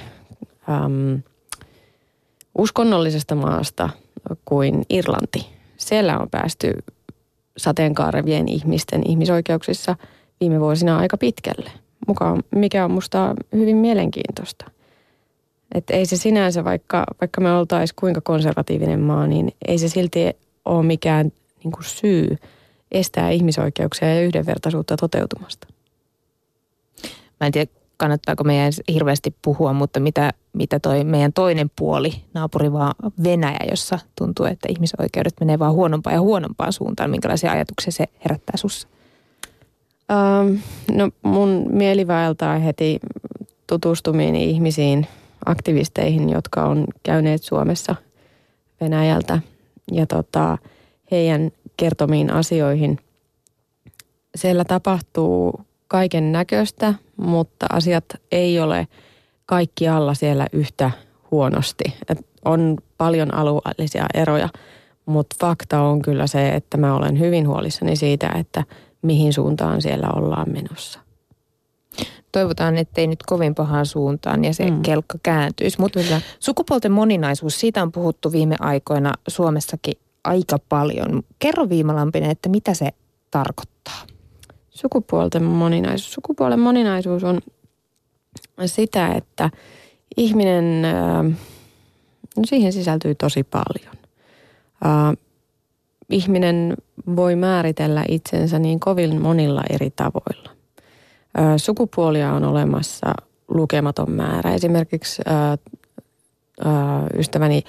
äm, 0.69 1.23
uskonnollisesta 2.59 3.35
maasta 3.35 3.88
kuin 4.45 4.83
Irlanti. 4.91 5.47
Siellä 5.76 6.19
on 6.19 6.31
päästy 6.31 6.73
sateenkaarevien 7.57 8.49
ihmisten 8.49 9.11
ihmisoikeuksissa 9.11 9.97
viime 10.41 10.61
vuosina 10.61 10.99
aika 10.99 11.17
pitkälle– 11.17 11.71
mukaan, 12.07 12.43
mikä 12.55 12.85
on 12.85 12.91
musta 12.91 13.35
hyvin 13.53 13.76
mielenkiintoista. 13.76 14.71
Että 15.75 15.95
ei 15.95 16.07
se 16.07 16.17
sinänsä, 16.17 16.65
vaikka, 16.65 17.05
vaikka 17.21 17.41
me 17.41 17.53
oltaisiin 17.53 17.97
kuinka 18.00 18.21
konservatiivinen 18.21 19.00
maa, 19.00 19.26
niin 19.26 19.53
ei 19.69 19.79
se 19.79 19.88
silti 19.88 20.37
ole 20.65 20.87
mikään 20.87 21.33
niin 21.65 21.73
kuin 21.73 21.85
syy 21.85 22.37
estää 22.93 23.31
ihmisoikeuksia 23.31 24.15
ja 24.15 24.23
yhdenvertaisuutta 24.23 24.97
toteutumasta. 24.97 25.69
Mä 27.40 27.47
en 27.47 27.52
tiedä, 27.52 27.71
kannattaako 27.97 28.45
meidän 28.45 28.73
hirveästi 28.93 29.35
puhua, 29.43 29.73
mutta 29.73 30.00
mitä, 30.00 30.33
mitä 30.52 30.81
toi 30.81 31.05
meidän 31.05 31.33
toinen 31.33 31.71
puoli, 31.78 32.12
naapuri 32.35 32.73
vaan 32.73 32.95
Venäjä, 33.25 33.59
jossa 33.71 33.99
tuntuu, 34.19 34.47
että 34.47 34.69
ihmisoikeudet 34.71 35.35
menee 35.40 35.59
vaan 35.59 35.73
huonompaan 35.73 36.14
ja 36.14 36.21
huonompaan 36.21 36.73
suuntaan. 36.73 37.11
Minkälaisia 37.11 37.52
ajatuksia 37.52 37.93
se 37.93 38.05
herättää 38.25 38.57
sussa? 38.57 38.88
Ähm, 40.11 40.55
no 40.93 41.11
mun 41.23 41.66
mieli 41.71 42.07
vaeltaa 42.07 42.59
heti 42.59 43.00
tutustumiin 43.66 44.35
ihmisiin, 44.35 45.07
aktivisteihin, 45.47 46.31
jotka 46.31 46.64
on 46.64 46.85
käyneet 47.02 47.43
Suomessa 47.43 47.95
Venäjältä 48.81 49.40
ja 49.93 50.07
tota, 50.07 50.59
heidän 51.11 51.50
kertomiin 51.76 52.33
asioihin. 52.33 52.99
Siellä 54.35 54.64
tapahtuu 54.64 55.61
kaiken 55.88 56.33
näköistä, 56.33 56.95
mutta 57.16 57.66
asiat 57.73 58.05
ei 58.33 58.61
ole 58.61 58.88
kaikki 59.47 59.88
alla 59.88 60.14
siellä 60.14 60.47
yhtä 60.52 60.90
huonosti. 61.31 61.85
Et 62.09 62.26
on 62.45 62.78
paljon 62.99 63.35
alueellisia 63.35 64.07
eroja, 64.14 64.49
mutta 65.07 65.37
fakta 65.40 65.81
on 65.81 66.02
kyllä 66.02 66.26
se, 66.26 66.49
että 66.49 66.76
mä 66.76 66.97
olen 66.97 67.19
hyvin 67.19 67.49
huolissani 67.49 67.97
siitä, 67.97 68.31
että– 68.38 68.64
mihin 69.07 69.33
suuntaan 69.33 69.83
siellä 69.83 70.09
ollaan 70.16 70.50
menossa. 70.52 71.00
Toivotaan, 72.33 72.76
ettei 72.76 73.07
nyt 73.07 73.23
kovin 73.26 73.55
pahaan 73.55 73.87
suuntaan 73.87 74.45
ja 74.45 74.55
se 74.55 74.71
mm. 74.71 74.83
kelkka 74.83 75.19
kääntyisi. 75.23 75.81
Mutta 75.81 76.00
sukupuolten 76.40 76.93
moninaisuus, 76.93 77.61
siitä 77.61 77.83
on 77.83 77.93
puhuttu 77.93 78.33
viime 78.33 78.57
aikoina 78.61 79.12
Suomessakin 79.28 79.95
aika 80.25 80.59
paljon. 80.69 81.23
Kerro 81.38 81.69
Viimalampinen, 81.69 82.31
että 82.31 82.49
mitä 82.49 82.75
se 82.75 82.88
tarkoittaa? 83.31 84.15
Sukupuolten 84.76 85.45
moninaisuus. 85.45 86.12
Sukupuolen 86.12 86.61
moninaisuus 86.61 87.25
on 87.25 87.40
sitä, 88.66 89.09
että 89.09 89.50
ihminen, 90.16 90.83
no 92.37 92.42
siihen 92.45 92.73
sisältyy 92.73 93.14
tosi 93.14 93.45
paljon 93.45 93.95
ihminen 96.11 96.76
voi 97.16 97.37
määritellä 97.37 98.04
itsensä 98.09 98.59
niin 98.59 98.80
kovin 98.80 99.21
monilla 99.21 99.62
eri 99.71 99.90
tavoilla. 99.90 100.50
Sukupuolia 101.56 102.33
on 102.33 102.45
olemassa 102.45 103.06
lukematon 103.49 104.11
määrä. 104.11 104.54
Esimerkiksi 104.54 105.23
ystäväni 107.18 107.62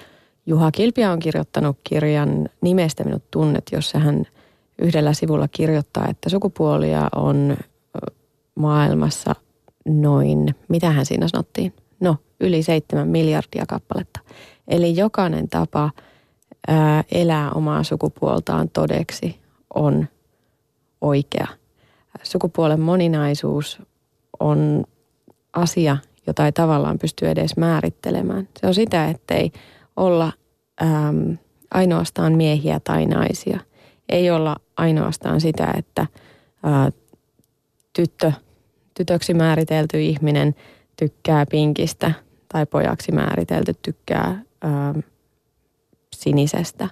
Juha 0.45 0.71
Kilpiä 0.71 1.11
on 1.11 1.19
kirjoittanut 1.19 1.77
kirjan 1.83 2.49
Nimestä 2.61 3.03
minut 3.03 3.31
tunnet, 3.31 3.63
jossa 3.71 3.99
hän 3.99 4.23
yhdellä 4.81 5.13
sivulla 5.13 5.47
kirjoittaa, 5.47 6.07
että 6.09 6.29
sukupuolia 6.29 7.07
on 7.15 7.57
maailmassa 8.55 9.35
noin, 9.87 10.55
mitä 10.67 10.89
hän 10.89 11.05
siinä 11.05 11.27
sanottiin? 11.27 11.73
No, 11.99 12.15
yli 12.39 12.63
seitsemän 12.63 13.07
miljardia 13.07 13.65
kappaletta. 13.67 14.19
Eli 14.67 14.95
jokainen 14.95 15.49
tapa– 15.49 15.89
elää 17.11 17.51
omaa 17.51 17.83
sukupuoltaan 17.83 18.69
todeksi 18.69 19.39
on 19.73 20.07
oikea. 21.01 21.47
Sukupuolen 22.23 22.79
moninaisuus 22.79 23.81
on 24.39 24.83
asia, 25.53 25.97
jota 26.27 26.45
ei 26.45 26.51
tavallaan 26.51 26.99
pysty 26.99 27.29
edes 27.29 27.57
määrittelemään. 27.57 28.47
Se 28.59 28.67
on 28.67 28.73
sitä, 28.73 29.09
ettei 29.09 29.51
olla 29.95 30.31
ainoastaan 31.71 32.33
miehiä 32.33 32.79
tai 32.83 33.05
naisia. 33.05 33.59
Ei 34.09 34.31
olla 34.31 34.55
ainoastaan 34.77 35.41
sitä, 35.41 35.73
että 35.77 36.07
ää, 36.63 36.91
tyttö, 37.93 38.31
tytöksi 38.93 39.33
määritelty 39.33 40.01
ihminen 40.01 40.55
tykkää 40.99 41.45
pinkistä 41.45 42.11
tai 42.53 42.65
pojaksi 42.65 43.11
määritelty 43.11 43.73
tykkää 43.81 44.41
ää, 44.61 44.93
sinisestä. 46.15 46.89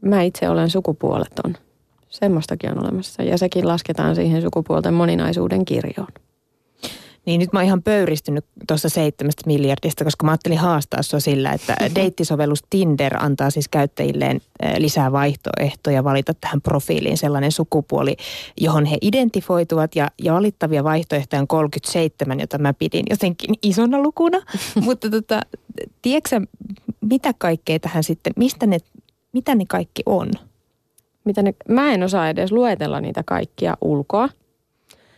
Mä 0.00 0.22
itse 0.22 0.48
olen 0.48 0.70
sukupuoleton. 0.70 1.54
Semmoistakin 2.08 2.70
on 2.70 2.84
olemassa 2.84 3.22
ja 3.22 3.38
sekin 3.38 3.68
lasketaan 3.68 4.14
siihen 4.14 4.42
sukupuolten 4.42 4.94
moninaisuuden 4.94 5.64
kirjoon. 5.64 6.12
Niin 7.26 7.40
nyt 7.40 7.52
mä 7.52 7.58
oon 7.58 7.66
ihan 7.66 7.82
pöyristynyt 7.82 8.44
tuossa 8.68 8.88
seitsemästä 8.88 9.42
miljardista, 9.46 10.04
koska 10.04 10.24
mä 10.24 10.30
ajattelin 10.30 10.58
haastaa 10.58 11.02
sua 11.02 11.20
sillä, 11.20 11.52
että 11.52 11.76
deittisovellus 11.96 12.62
Tinder 12.70 13.16
antaa 13.18 13.50
siis 13.50 13.68
käyttäjilleen 13.68 14.40
lisää 14.78 15.12
vaihtoehtoja 15.12 16.04
valita 16.04 16.34
tähän 16.34 16.60
profiiliin 16.60 17.18
sellainen 17.18 17.52
sukupuoli, 17.52 18.16
johon 18.60 18.84
he 18.84 18.98
identifoituvat 19.02 19.96
ja, 19.96 20.08
ja 20.22 20.34
valittavia 20.34 20.84
vaihtoehtoja 20.84 21.40
on 21.40 21.48
37, 21.48 22.40
jota 22.40 22.58
mä 22.58 22.74
pidin 22.74 23.04
jotenkin 23.10 23.54
isona 23.62 24.02
lukuna. 24.02 24.38
Mutta 24.84 25.10
tota, 25.10 25.40
tiedätkö 26.02 26.40
mitä 27.00 27.34
kaikkea 27.38 27.78
tähän 27.78 28.02
sitten, 28.04 28.32
mistä 28.36 28.66
ne, 28.66 28.78
mitä 29.32 29.54
ne 29.54 29.64
kaikki 29.68 30.02
on? 30.06 30.30
Mitä 31.24 31.42
ne, 31.42 31.54
mä 31.68 31.92
en 31.92 32.02
osaa 32.02 32.28
edes 32.28 32.52
luetella 32.52 33.00
niitä 33.00 33.22
kaikkia 33.26 33.76
ulkoa. 33.80 34.28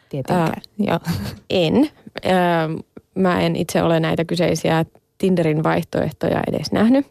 Tietenkään, 0.09 0.63
Joo. 0.79 0.99
En. 1.51 1.91
Mä 3.15 3.41
en 3.41 3.57
itse 3.57 3.83
ole 3.83 4.01
näitä 4.01 4.25
kyseisiä 4.25 4.85
Tinderin 5.19 5.63
vaihtoehtoja 5.63 6.43
edes 6.49 6.73
nähnyt. 6.73 7.07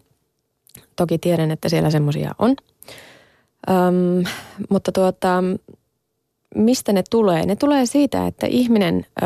Toki 0.96 1.18
tiedän, 1.18 1.52
että 1.52 1.70
siellä 1.70 1.90
semmoisia 1.90 2.32
on. 2.40 2.56
Öm, 3.70 4.24
mutta 4.70 4.92
tuota, 4.92 5.44
mistä 6.56 6.94
ne 6.94 7.04
tulee? 7.10 7.46
Ne 7.46 7.56
tulee 7.56 7.86
siitä, 7.86 8.28
että 8.28 8.48
ihminen 8.48 9.06
ö, 9.22 9.26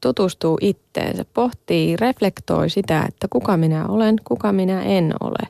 tutustuu 0.00 0.58
itteensä, 0.60 1.24
pohtii, 1.34 1.96
reflektoi 1.96 2.70
sitä, 2.70 3.04
että 3.08 3.26
kuka 3.30 3.56
minä 3.56 3.86
olen, 3.86 4.16
kuka 4.24 4.52
minä 4.52 4.82
en 4.82 5.14
ole. 5.20 5.48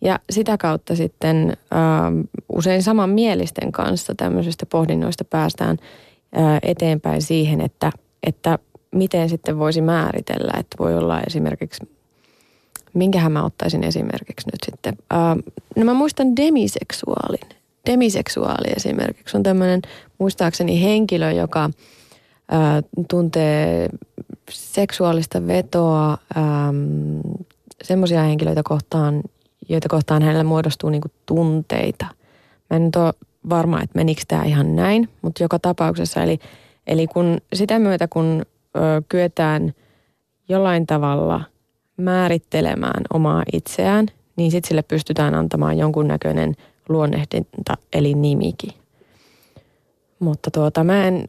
Ja 0.00 0.18
sitä 0.30 0.58
kautta 0.58 0.96
sitten 0.96 1.52
ö, 1.52 1.76
usein 2.48 2.82
saman 2.82 3.10
mielisten 3.10 3.72
kanssa 3.72 4.14
tämmöisestä 4.16 4.66
pohdinnoista 4.66 5.24
päästään 5.24 5.76
eteenpäin 6.62 7.22
siihen, 7.22 7.60
että, 7.60 7.92
että 8.22 8.58
miten 8.90 9.28
sitten 9.28 9.58
voisi 9.58 9.80
määritellä, 9.80 10.52
että 10.58 10.76
voi 10.78 10.98
olla 10.98 11.20
esimerkiksi, 11.20 11.88
minkähän 12.94 13.32
mä 13.32 13.44
ottaisin 13.44 13.84
esimerkiksi 13.84 14.46
nyt 14.46 14.60
sitten. 14.66 14.96
No 15.76 15.84
mä 15.84 15.94
muistan 15.94 16.36
demiseksuaalin 16.36 17.58
demiseksuaali 17.90 18.68
esimerkiksi 18.76 19.36
on 19.36 19.42
tämmöinen 19.42 19.82
muistaakseni 20.18 20.82
henkilö, 20.82 21.30
joka 21.32 21.70
tuntee 23.08 23.88
seksuaalista 24.50 25.46
vetoa 25.46 26.18
semmoisia 27.82 28.22
henkilöitä 28.22 28.62
kohtaan, 28.64 29.22
joita 29.68 29.88
kohtaan 29.88 30.22
hänellä 30.22 30.44
muodostuu 30.44 30.90
niinku 30.90 31.08
tunteita. 31.26 32.06
Mä 32.70 32.76
en 32.76 32.84
nyt 32.84 32.96
ole 32.96 33.12
varma, 33.48 33.82
että 33.82 33.98
menikö 33.98 34.22
tämä 34.28 34.44
ihan 34.44 34.76
näin, 34.76 35.08
mutta 35.22 35.42
joka 35.42 35.58
tapauksessa. 35.58 36.22
Eli, 36.22 36.38
eli 36.86 37.06
kun 37.06 37.38
sitä 37.52 37.78
myötä, 37.78 38.08
kun 38.08 38.42
ö, 38.76 38.80
kyetään 39.08 39.72
jollain 40.48 40.86
tavalla 40.86 41.40
määrittelemään 41.96 43.04
omaa 43.12 43.42
itseään, 43.52 44.06
niin 44.36 44.50
sitten 44.50 44.68
sille 44.68 44.82
pystytään 44.82 45.34
antamaan 45.34 45.78
jonkunnäköinen 45.78 46.54
luonnehdinta 46.88 47.74
eli 47.92 48.14
nimikin. 48.14 48.72
Mutta 50.18 50.50
tuota, 50.50 50.84
mä 50.84 51.04
en 51.06 51.28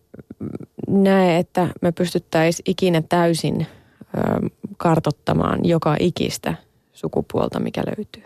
näe, 0.88 1.38
että 1.38 1.68
me 1.82 1.92
pystyttäisiin 1.92 2.72
ikinä 2.72 3.02
täysin 3.10 3.62
ö, 3.62 4.50
kartottamaan 4.78 5.60
joka 5.64 5.96
ikistä 6.00 6.54
sukupuolta, 6.94 7.60
mikä 7.60 7.84
löytyy. 7.98 8.24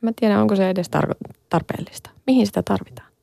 Mä 0.00 0.10
tiedän, 0.20 0.40
onko 0.40 0.56
se 0.56 0.70
edes 0.70 0.90
tar- 0.96 1.34
tarpeellista. 1.48 2.10
Mihin 2.26 2.46
sitä 2.46 2.62
tarvitaan? 2.62 3.13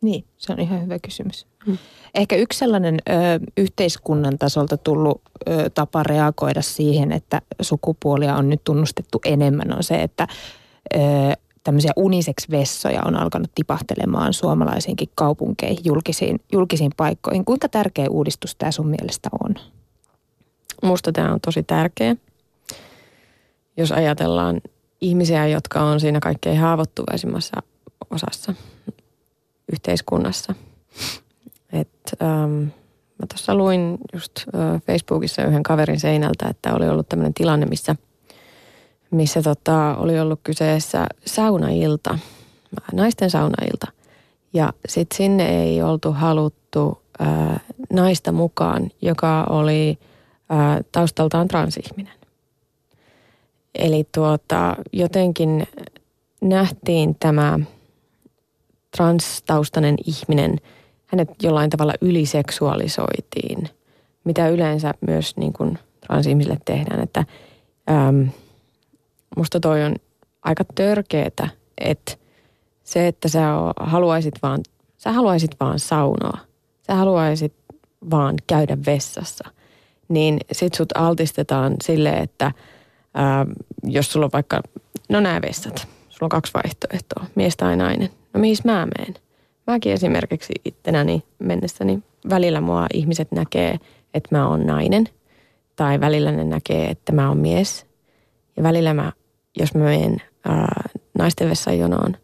Niin, 0.00 0.24
se 0.36 0.52
on 0.52 0.60
ihan 0.60 0.82
hyvä 0.82 0.98
kysymys. 0.98 1.46
Hmm. 1.66 1.78
Ehkä 2.14 2.36
yksi 2.36 2.58
sellainen 2.58 2.98
ö, 3.08 3.12
yhteiskunnan 3.56 4.38
tasolta 4.38 4.76
tullut 4.76 5.22
ö, 5.48 5.70
tapa 5.70 6.02
reagoida 6.02 6.62
siihen, 6.62 7.12
että 7.12 7.42
sukupuolia 7.60 8.36
on 8.36 8.48
nyt 8.48 8.64
tunnustettu 8.64 9.20
enemmän, 9.24 9.76
on 9.76 9.82
se, 9.82 10.02
että 10.02 10.26
ö, 10.94 10.98
tämmöisiä 11.64 11.92
unisex-vessoja 11.96 13.02
on 13.04 13.16
alkanut 13.16 13.50
tipahtelemaan 13.54 14.32
suomalaisiinkin 14.32 15.08
kaupunkeihin, 15.14 15.84
julkisiin, 15.84 16.40
julkisiin 16.52 16.92
paikkoihin. 16.96 17.44
Kuinka 17.44 17.68
tärkeä 17.68 18.06
uudistus 18.10 18.56
tämä 18.56 18.72
sun 18.72 18.88
mielestä 18.88 19.28
on? 19.44 19.54
Musta 20.82 21.12
tämä 21.12 21.32
on 21.32 21.40
tosi 21.40 21.62
tärkeä. 21.62 22.16
Jos 23.76 23.92
ajatellaan 23.92 24.60
ihmisiä, 25.00 25.46
jotka 25.46 25.80
on 25.80 26.00
siinä 26.00 26.20
kaikkein 26.20 26.58
haavoittuvaisimmassa 26.58 27.62
osassa 28.10 28.54
yhteiskunnassa. 29.72 30.54
Et, 31.72 32.16
ähm, 32.22 32.62
mä 33.18 33.26
tuossa 33.28 33.54
luin 33.54 33.98
just 34.12 34.32
äh, 34.38 34.82
Facebookissa 34.86 35.44
yhden 35.44 35.62
kaverin 35.62 36.00
seinältä, 36.00 36.48
että 36.48 36.74
oli 36.74 36.88
ollut 36.88 37.08
tämmöinen 37.08 37.34
tilanne, 37.34 37.66
missä– 37.66 37.96
missä 39.10 39.42
tota, 39.42 39.96
oli 39.96 40.20
ollut 40.20 40.40
kyseessä 40.42 41.06
saunailta, 41.26 42.18
naisten 42.92 43.30
saunailta. 43.30 43.86
Ja 44.52 44.72
sitten 44.88 45.16
sinne 45.16 45.62
ei 45.62 45.82
oltu 45.82 46.12
haluttu 46.12 47.02
ää, 47.18 47.60
naista 47.92 48.32
mukaan, 48.32 48.90
joka 49.02 49.44
oli 49.50 49.98
ää, 50.48 50.80
taustaltaan 50.92 51.48
transihminen. 51.48 52.12
Eli 53.74 54.08
tuota, 54.14 54.76
jotenkin 54.92 55.66
nähtiin 56.40 57.16
tämä 57.20 57.58
transtaustainen 58.96 59.94
ihminen, 60.06 60.56
hänet 61.06 61.28
jollain 61.42 61.70
tavalla 61.70 61.94
yliseksuaalisoitiin, 62.00 63.68
mitä 64.24 64.48
yleensä 64.48 64.94
myös 65.06 65.36
niin 65.36 65.52
kuin 65.52 65.78
transihmisille 66.06 66.58
tehdään, 66.64 67.02
että 67.02 67.24
äm, 67.90 68.28
musta 69.36 69.60
toi 69.60 69.84
on 69.84 69.94
aika 70.42 70.64
törkeetä, 70.74 71.48
että 71.78 72.16
se, 72.84 73.06
että 73.06 73.28
sä 73.28 73.46
haluaisit 73.80 74.34
vaan, 74.42 74.60
sä 74.98 75.12
haluaisit 75.12 75.50
vaan 75.60 75.78
saunoa, 75.78 76.38
sä 76.86 76.94
haluaisit 76.94 77.52
vaan 78.10 78.34
käydä 78.46 78.78
vessassa, 78.86 79.50
niin 80.08 80.38
sit 80.52 80.74
sut 80.74 80.92
altistetaan 80.94 81.76
sille, 81.82 82.10
että 82.10 82.52
ää, 83.14 83.46
jos 83.84 84.12
sulla 84.12 84.26
on 84.26 84.32
vaikka, 84.32 84.60
no 85.08 85.20
nämä 85.20 85.42
vessat, 85.42 85.88
sulla 86.08 86.26
on 86.26 86.28
kaksi 86.28 86.52
vaihtoehtoa, 86.54 87.26
mies 87.34 87.56
tai 87.56 87.76
nainen. 87.76 88.10
No 88.36 88.40
mihin 88.40 88.56
mä 88.64 88.86
menen? 88.98 89.14
Mäkin 89.66 89.92
esimerkiksi 89.92 90.52
ittenäni 90.64 91.22
mennessäni 91.38 92.02
välillä 92.30 92.60
mua 92.60 92.86
ihmiset 92.94 93.32
näkee, 93.32 93.78
että 94.14 94.36
mä 94.36 94.48
oon 94.48 94.66
nainen. 94.66 95.08
Tai 95.76 96.00
välillä 96.00 96.32
ne 96.32 96.44
näkee, 96.44 96.90
että 96.90 97.12
mä 97.12 97.28
oon 97.28 97.38
mies. 97.38 97.86
Ja 98.56 98.62
välillä 98.62 98.94
mä 98.94 99.12
jos 99.58 99.74
mä 99.74 99.84
menen 99.84 100.22
ää, 100.44 100.88
naisten 101.18 101.50
vessan 101.50 101.78
jonoon, 101.78 102.16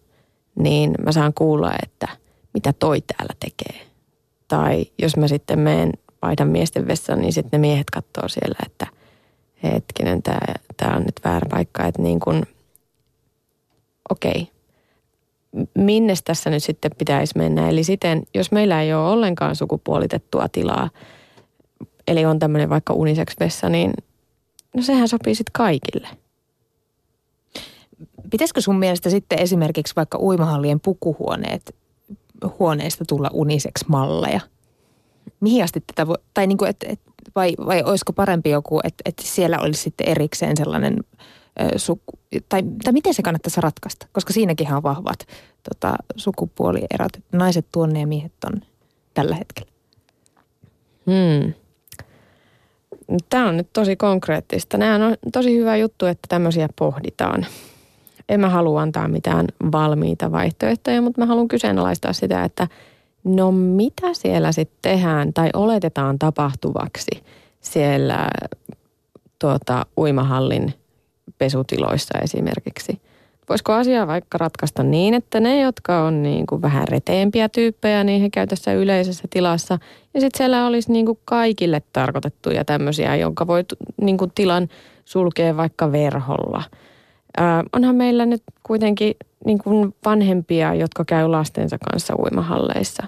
niin 0.59 0.94
mä 1.05 1.12
saan 1.12 1.35
kuulla, 1.35 1.72
että 1.83 2.09
mitä 2.55 2.72
toi 2.72 3.01
täällä 3.01 3.35
tekee. 3.40 3.87
Tai 4.48 4.87
jos 4.98 5.16
mä 5.16 5.29
sitten 5.29 5.59
menen 5.59 5.92
vaihdan 6.22 6.48
miesten 6.48 6.87
vessaan, 6.88 7.20
niin 7.20 7.33
sitten 7.33 7.61
ne 7.61 7.68
miehet 7.68 7.90
katsoo 7.90 8.29
siellä, 8.29 8.59
että 8.66 8.87
hetkinen, 9.62 10.22
tämä 10.77 10.96
on 10.96 11.03
nyt 11.03 11.20
väärä 11.25 11.46
paikka. 11.51 11.87
Että 11.87 12.03
niin 12.03 12.20
kuin, 12.20 12.42
okei, 14.11 14.51
minne 15.78 16.14
tässä 16.24 16.50
nyt 16.50 16.62
sitten 16.62 16.90
pitäisi 16.98 17.38
mennä. 17.38 17.68
Eli 17.68 17.84
siten, 17.84 18.22
jos 18.34 18.52
meillä 18.52 18.82
ei 18.82 18.94
ole 18.94 19.08
ollenkaan 19.08 19.56
sukupuolitettua 19.56 20.48
tilaa, 20.48 20.90
eli 22.08 22.24
on 22.24 22.38
tämmöinen 22.38 22.70
vaikka 22.70 22.94
unisex-vessa, 22.94 23.68
niin 23.68 23.92
no 24.76 24.82
sehän 24.82 25.08
sopii 25.08 25.34
sitten 25.34 25.52
kaikille– 25.52 26.08
Pitäisikö 28.32 28.60
sun 28.60 28.78
mielestä 28.78 29.10
sitten 29.10 29.38
esimerkiksi 29.38 29.96
vaikka 29.96 30.18
uimahallien 30.18 30.80
pukuhuoneet 30.80 31.74
huoneista 32.58 33.04
tulla 33.04 33.30
uniseksi 33.32 33.84
malleja? 33.88 34.40
Mihin 35.40 35.64
asti 35.64 35.80
tätä 35.80 36.06
voi, 36.06 36.16
tai 36.34 36.46
niin 36.46 36.58
kuin, 36.58 36.70
et, 36.70 36.76
et, 36.88 37.00
vai, 37.34 37.54
vai 37.66 37.82
olisiko 37.82 38.12
parempi 38.12 38.50
joku, 38.50 38.80
että 38.84 39.02
et 39.04 39.14
siellä 39.20 39.58
olisi 39.58 39.82
sitten 39.82 40.08
erikseen 40.08 40.56
sellainen 40.56 40.96
suku, 41.76 42.18
tai, 42.48 42.62
tai 42.84 42.92
miten 42.92 43.14
se 43.14 43.22
kannattaisi 43.22 43.60
ratkaista? 43.60 44.06
Koska 44.12 44.32
siinäkin 44.32 44.74
on 44.74 44.82
vahvat 44.82 45.26
tota, 45.68 45.96
sukupuolierot, 46.16 47.12
naiset 47.32 47.66
tuonne 47.72 48.00
ja 48.00 48.06
miehet 48.06 48.32
on 48.46 48.62
tällä 49.14 49.36
hetkellä. 49.36 49.72
Hmm. 51.06 51.52
Tämä 53.30 53.48
on 53.48 53.56
nyt 53.56 53.68
tosi 53.72 53.96
konkreettista. 53.96 54.78
Nämä 54.78 55.06
on 55.06 55.16
tosi 55.32 55.56
hyvä 55.56 55.76
juttu, 55.76 56.06
että 56.06 56.26
tämmöisiä 56.28 56.68
pohditaan 56.78 57.46
en 58.28 58.40
mä 58.40 58.48
halua 58.48 58.82
antaa 58.82 59.08
mitään 59.08 59.46
valmiita 59.72 60.32
vaihtoehtoja, 60.32 61.02
mutta 61.02 61.20
mä 61.20 61.26
haluan 61.26 61.48
kyseenalaistaa 61.48 62.12
sitä, 62.12 62.44
että 62.44 62.68
no 63.24 63.52
mitä 63.52 64.14
siellä 64.14 64.52
sitten 64.52 64.78
tehdään 64.82 65.32
tai 65.32 65.50
oletetaan 65.54 66.18
tapahtuvaksi 66.18 67.22
siellä 67.60 68.28
tuota, 69.38 69.86
uimahallin 69.98 70.74
pesutiloissa 71.38 72.18
esimerkiksi. 72.18 73.00
voisiko 73.48 73.72
asia 73.72 74.06
vaikka 74.06 74.38
ratkaista 74.38 74.82
niin, 74.82 75.14
että 75.14 75.40
ne, 75.40 75.61
jotka 75.61 76.04
on 76.04 76.22
niin 76.22 76.46
kuin 76.46 76.62
vähän 76.62 76.88
reteempiä 76.88 77.48
tyyppejä, 77.48 78.04
niin 78.04 78.22
he 78.22 78.30
käy 78.30 78.46
tässä 78.46 78.72
yleisessä 78.72 79.24
tilassa. 79.30 79.78
Ja 80.14 80.20
sitten 80.20 80.38
siellä 80.38 80.66
olisi 80.66 80.92
niin 80.92 81.06
kuin 81.06 81.18
kaikille 81.24 81.82
tarkoitettuja 81.92 82.64
tämmöisiä, 82.64 83.16
jonka 83.16 83.46
voi 83.46 83.64
niin 84.00 84.18
kuin 84.18 84.32
tilan 84.35 84.68
sulkea 85.04 85.56
vaikka 85.56 85.92
verholla. 85.92 86.62
Ää, 87.37 87.64
onhan 87.72 87.96
meillä 87.96 88.26
nyt 88.26 88.42
kuitenkin 88.62 89.14
niin 89.44 89.58
kuin 89.58 89.94
vanhempia, 90.04 90.74
jotka 90.74 91.04
käy 91.04 91.28
lastensa 91.28 91.78
kanssa 91.78 92.14
uimahalleissa. 92.18 93.02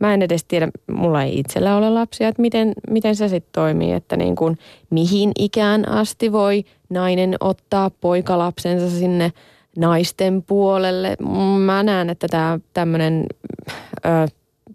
Mä 0.00 0.14
en 0.14 0.22
edes 0.22 0.44
tiedä, 0.44 0.68
mulla 0.90 1.22
ei 1.22 1.38
itsellä 1.38 1.76
ole 1.76 1.90
lapsia, 1.90 2.28
että 2.28 2.42
miten, 2.42 2.72
miten 2.90 3.16
se 3.16 3.28
sitten 3.28 3.52
toimii, 3.52 3.92
että 3.92 4.16
niin 4.16 4.36
kuin, 4.36 4.58
mihin 4.90 5.32
ikään 5.38 5.88
asti 5.88 6.32
voi 6.32 6.64
nainen 6.90 7.36
ottaa 7.40 7.90
poikalapsensa 7.90 8.90
sinne 8.90 9.32
naisten 9.76 10.42
puolelle. 10.42 11.16
Mä 11.64 11.82
näen, 11.82 12.10
että 12.10 12.26
tämä 12.30 12.58
tämmöinen 12.72 13.26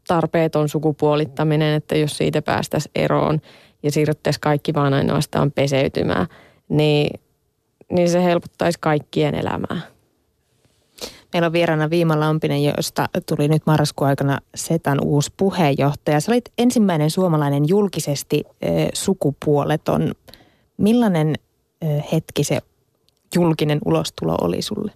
tarpeeton 0.08 0.70
sukupuolittaminen, 0.70 1.76
että 1.76 1.98
jos 1.98 2.18
siitä 2.18 2.42
päästäisiin 2.42 2.92
eroon 2.96 3.42
ja 3.84 3.92
siirryttäisiin 3.92 4.42
kaikki 4.42 4.74
vaan 4.74 4.94
ainoastaan 4.94 5.52
peseytymään, 5.52 6.28
niin, 6.70 7.20
niin 7.92 8.10
se 8.10 8.24
helpottaisi 8.24 8.78
kaikkien 8.82 9.36
elämää. 9.36 9.95
Meillä 11.36 11.46
on 11.46 11.54
vieraana 11.54 11.90
Viima 11.90 12.20
Lampinen, 12.20 12.64
josta 12.64 13.10
tuli 13.26 13.48
nyt 13.48 13.62
marraskuun 13.66 14.08
aikana 14.08 14.40
SETAn 14.56 15.00
uusi 15.04 15.34
puheenjohtaja. 15.38 16.20
Sä 16.20 16.32
olit 16.32 16.52
ensimmäinen 16.58 17.12
suomalainen 17.12 17.70
julkisesti 17.70 18.44
äh, 18.46 18.72
sukupuoleton. 18.94 20.12
Millainen 20.78 21.36
hetki 22.12 22.44
se 22.44 22.60
julkinen 23.36 23.80
ulostulo 23.86 24.38
oli 24.42 24.62
sulle? 24.62 24.92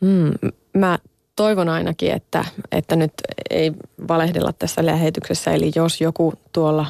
Mm, 0.00 0.50
mä 0.76 0.98
toivon 1.36 1.68
ainakin, 1.68 2.12
että, 2.12 2.44
että 2.72 2.96
nyt 2.96 3.12
ei 3.50 3.72
valehdella 4.08 4.52
tässä 4.52 4.86
lähetyksessä. 4.86 5.52
Eli 5.52 5.72
jos 5.76 6.00
joku 6.00 6.34
tuolla 6.52 6.86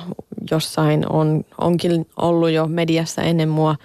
jossain 0.51 1.13
on, 1.13 1.45
onkin 1.59 2.07
ollut 2.17 2.51
jo 2.51 2.67
mediassa 2.67 3.23
ennen 3.23 3.49
mua 3.49 3.77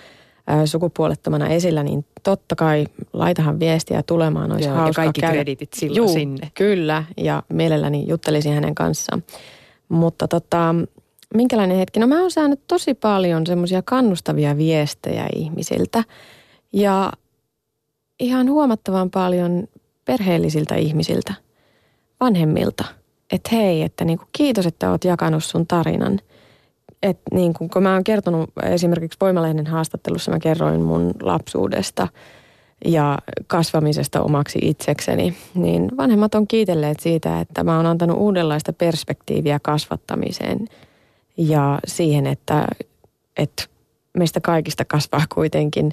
sukupuolettomana 0.65 1.47
esillä, 1.47 1.83
niin 1.83 2.05
totta 2.23 2.55
kai 2.55 2.85
laitahan 3.13 3.59
viestiä 3.59 4.03
tulemaan. 4.03 4.51
Olisi 4.51 4.67
Joo, 4.67 4.77
hauska 4.77 5.01
ja 5.01 5.05
kaikki 5.05 5.21
käydä. 5.21 5.33
kreditit 5.33 5.73
silloin 5.73 5.97
Juu, 5.97 6.13
sinne. 6.13 6.51
Kyllä, 6.53 7.03
ja 7.17 7.43
mielelläni 7.49 8.05
juttelisin 8.07 8.53
hänen 8.53 8.75
kanssaan. 8.75 9.23
Mutta 9.89 10.27
tota, 10.27 10.75
minkälainen 11.33 11.77
hetki? 11.77 11.99
No 11.99 12.07
mä 12.07 12.21
oon 12.21 12.31
saanut 12.31 12.59
tosi 12.67 12.93
paljon 12.93 13.47
semmoisia 13.47 13.81
kannustavia 13.81 14.57
viestejä 14.57 15.27
ihmisiltä. 15.35 16.03
Ja 16.73 17.11
ihan 18.19 18.49
huomattavan 18.49 19.09
paljon 19.09 19.67
perheellisiltä 20.05 20.75
ihmisiltä, 20.75 21.33
vanhemmilta. 22.19 22.85
Että 23.31 23.49
hei, 23.55 23.81
että 23.81 24.05
niinku, 24.05 24.25
kiitos, 24.31 24.65
että 24.65 24.91
oot 24.91 25.03
jakanut 25.03 25.43
sun 25.43 25.67
tarinan. 25.67 26.19
Et 27.03 27.19
niinku, 27.31 27.69
kun 27.69 27.83
mä 27.83 27.93
oon 27.93 28.03
kertonut 28.03 28.49
esimerkiksi 28.63 29.17
Voimalehden 29.21 29.67
haastattelussa, 29.67 30.31
mä 30.31 30.39
kerroin 30.39 30.81
mun 30.81 31.11
lapsuudesta 31.21 32.07
ja 32.85 33.17
kasvamisesta 33.47 34.21
omaksi 34.21 34.59
itsekseni, 34.61 35.37
niin 35.55 35.91
vanhemmat 35.97 36.35
on 36.35 36.47
kiitelleet 36.47 36.99
siitä, 36.99 37.39
että 37.39 37.63
mä 37.63 37.77
oon 37.77 37.85
antanut 37.85 38.17
uudenlaista 38.17 38.73
perspektiiviä 38.73 39.59
kasvattamiseen 39.63 40.67
ja 41.37 41.79
siihen, 41.87 42.27
että, 42.27 42.67
että 43.37 43.63
meistä 44.17 44.41
kaikista 44.41 44.85
kasvaa 44.85 45.23
kuitenkin 45.33 45.91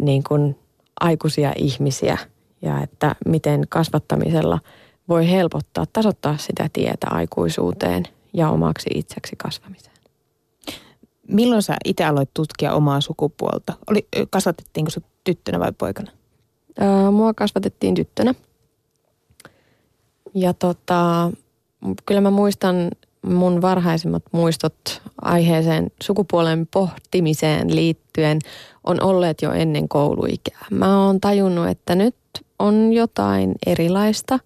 niin 0.00 0.22
kuin 0.22 0.56
aikuisia 1.00 1.52
ihmisiä 1.56 2.18
ja 2.62 2.82
että 2.82 3.16
miten 3.26 3.64
kasvattamisella 3.68 4.58
voi 5.08 5.30
helpottaa, 5.30 5.84
tasoittaa 5.92 6.36
sitä 6.36 6.68
tietä 6.72 7.06
aikuisuuteen 7.10 8.02
ja 8.32 8.50
omaksi 8.50 8.90
itseksi 8.94 9.36
kasvamiseen. 9.36 9.95
Milloin 11.28 11.62
sä 11.62 11.76
itse 11.84 12.04
aloit 12.04 12.30
tutkia 12.34 12.74
omaa 12.74 13.00
sukupuolta? 13.00 13.72
Oli, 13.90 14.08
kasvatettiinko 14.30 14.90
sut 14.90 15.04
tyttönä 15.24 15.60
vai 15.60 15.72
poikana? 15.78 16.10
Öö, 16.82 17.10
mua 17.10 17.34
kasvatettiin 17.34 17.94
tyttönä. 17.94 18.34
Ja 20.34 20.54
tota, 20.54 21.30
kyllä 22.06 22.20
mä 22.20 22.30
muistan 22.30 22.90
mun 23.26 23.62
varhaisimmat 23.62 24.22
muistot 24.32 25.02
aiheeseen 25.22 25.90
sukupuolen 26.02 26.66
pohtimiseen 26.66 27.76
liittyen 27.76 28.38
on 28.84 29.02
olleet 29.02 29.42
jo 29.42 29.52
ennen 29.52 29.88
kouluikää. 29.88 30.66
Mä 30.70 31.06
oon 31.06 31.20
tajunnut, 31.20 31.68
että 31.68 31.94
nyt 31.94 32.16
on 32.58 32.92
jotain 32.92 33.54
erilaista, 33.66 34.38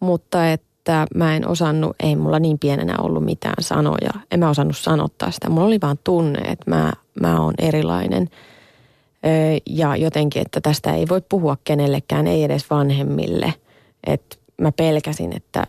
mutta 0.00 0.52
että 0.52 0.71
mä 1.14 1.36
en 1.36 1.48
osannut, 1.48 1.96
ei 2.02 2.16
mulla 2.16 2.38
niin 2.38 2.58
pienenä 2.58 2.96
ollut 2.98 3.24
mitään 3.24 3.54
sanoja. 3.60 4.10
En 4.30 4.40
mä 4.40 4.50
osannut 4.50 4.76
sanottaa 4.76 5.30
sitä. 5.30 5.50
Mulla 5.50 5.66
oli 5.66 5.78
vaan 5.82 5.98
tunne, 6.04 6.38
että 6.38 6.70
mä, 6.70 6.92
mä 7.20 7.40
oon 7.40 7.54
erilainen. 7.58 8.28
Ja 9.66 9.96
jotenkin, 9.96 10.42
että 10.42 10.60
tästä 10.60 10.94
ei 10.94 11.08
voi 11.08 11.22
puhua 11.28 11.56
kenellekään, 11.64 12.26
ei 12.26 12.44
edes 12.44 12.70
vanhemmille. 12.70 13.54
Että 14.06 14.36
mä 14.60 14.72
pelkäsin, 14.72 15.36
että 15.36 15.66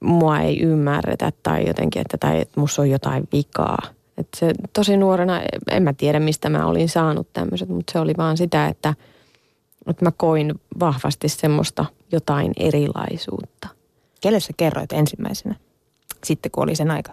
mua 0.00 0.40
ei 0.40 0.60
ymmärretä 0.60 1.32
tai 1.42 1.66
jotenkin, 1.66 2.02
että, 2.02 2.18
tai, 2.18 2.40
että 2.40 2.60
musta 2.60 2.82
on 2.82 2.90
jotain 2.90 3.28
vikaa. 3.32 3.78
Että 4.18 4.38
se 4.38 4.52
tosi 4.72 4.96
nuorena, 4.96 5.40
en 5.70 5.82
mä 5.82 5.92
tiedä 5.92 6.20
mistä 6.20 6.48
mä 6.48 6.66
olin 6.66 6.88
saanut 6.88 7.28
tämmöiset, 7.32 7.68
mutta 7.68 7.92
se 7.92 7.98
oli 7.98 8.14
vaan 8.18 8.36
sitä, 8.36 8.68
että, 8.68 8.94
että 9.86 10.04
mä 10.04 10.12
koin 10.16 10.54
vahvasti 10.80 11.28
semmoista 11.28 11.84
jotain 12.12 12.52
erilaisuutta. 12.56 13.68
Kelle 14.22 14.40
sä 14.40 14.52
kerroit 14.56 14.92
ensimmäisenä, 14.92 15.54
sitten 16.24 16.52
kun 16.52 16.62
oli 16.62 16.76
sen 16.76 16.90
aika? 16.90 17.12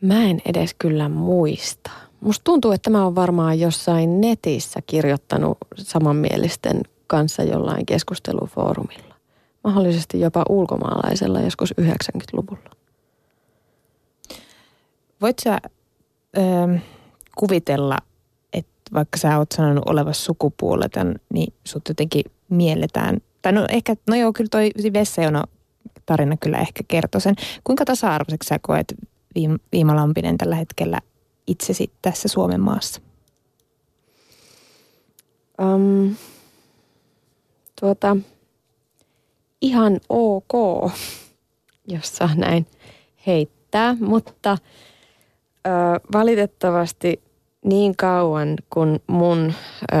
Mä 0.00 0.24
en 0.24 0.42
edes 0.46 0.74
kyllä 0.78 1.08
muista. 1.08 1.90
Musta 2.20 2.44
tuntuu, 2.44 2.72
että 2.72 2.90
mä 2.90 3.04
oon 3.04 3.14
varmaan 3.14 3.60
jossain 3.60 4.20
netissä 4.20 4.80
kirjoittanut 4.86 5.58
samanmielisten 5.78 6.80
kanssa 7.06 7.42
jollain 7.42 7.86
keskustelufoorumilla 7.86 9.14
mahdollisesti 9.64 10.20
jopa 10.20 10.44
ulkomaalaisella 10.48 11.40
joskus 11.40 11.74
90-luvulla. 11.80 12.70
Voit 15.20 15.38
sä 15.38 15.58
ö, 16.36 16.78
kuvitella, 17.36 17.98
että 18.52 18.72
vaikka 18.94 19.18
sä 19.18 19.38
oot 19.38 19.52
sanonut 19.52 19.88
olevas 19.88 20.24
sukupuoleton, 20.24 21.14
niin 21.32 21.54
sut 21.64 21.88
jotenkin 21.88 22.24
mielletään, 22.48 23.20
tai 23.44 23.52
no 23.52 23.66
ehkä, 23.70 23.94
no 24.08 24.16
joo, 24.16 24.32
kyllä 24.32 24.48
toi 24.50 24.70
Vessajono 24.92 25.42
tarina 26.06 26.36
kyllä 26.36 26.58
ehkä 26.58 26.82
kertoo 26.88 27.20
sen. 27.20 27.34
Kuinka 27.64 27.84
tasa-arvoiseksi 27.84 28.48
sä 28.48 28.58
koet 28.62 28.94
Viima 29.72 29.96
Lampinen 29.96 30.38
tällä 30.38 30.54
hetkellä 30.56 31.00
itsesi 31.46 31.92
tässä 32.02 32.28
Suomen 32.28 32.60
maassa? 32.60 33.00
Um, 35.62 36.14
tuota, 37.80 38.16
ihan 39.60 40.00
ok, 40.08 40.52
jos 41.88 42.16
saa 42.16 42.34
näin 42.34 42.66
heittää, 43.26 43.96
mutta 44.00 44.58
ö, 45.66 45.70
valitettavasti 46.12 47.22
niin 47.64 47.96
kauan 47.96 48.56
kun 48.70 49.00
mun, 49.06 49.52
ö, 49.92 49.96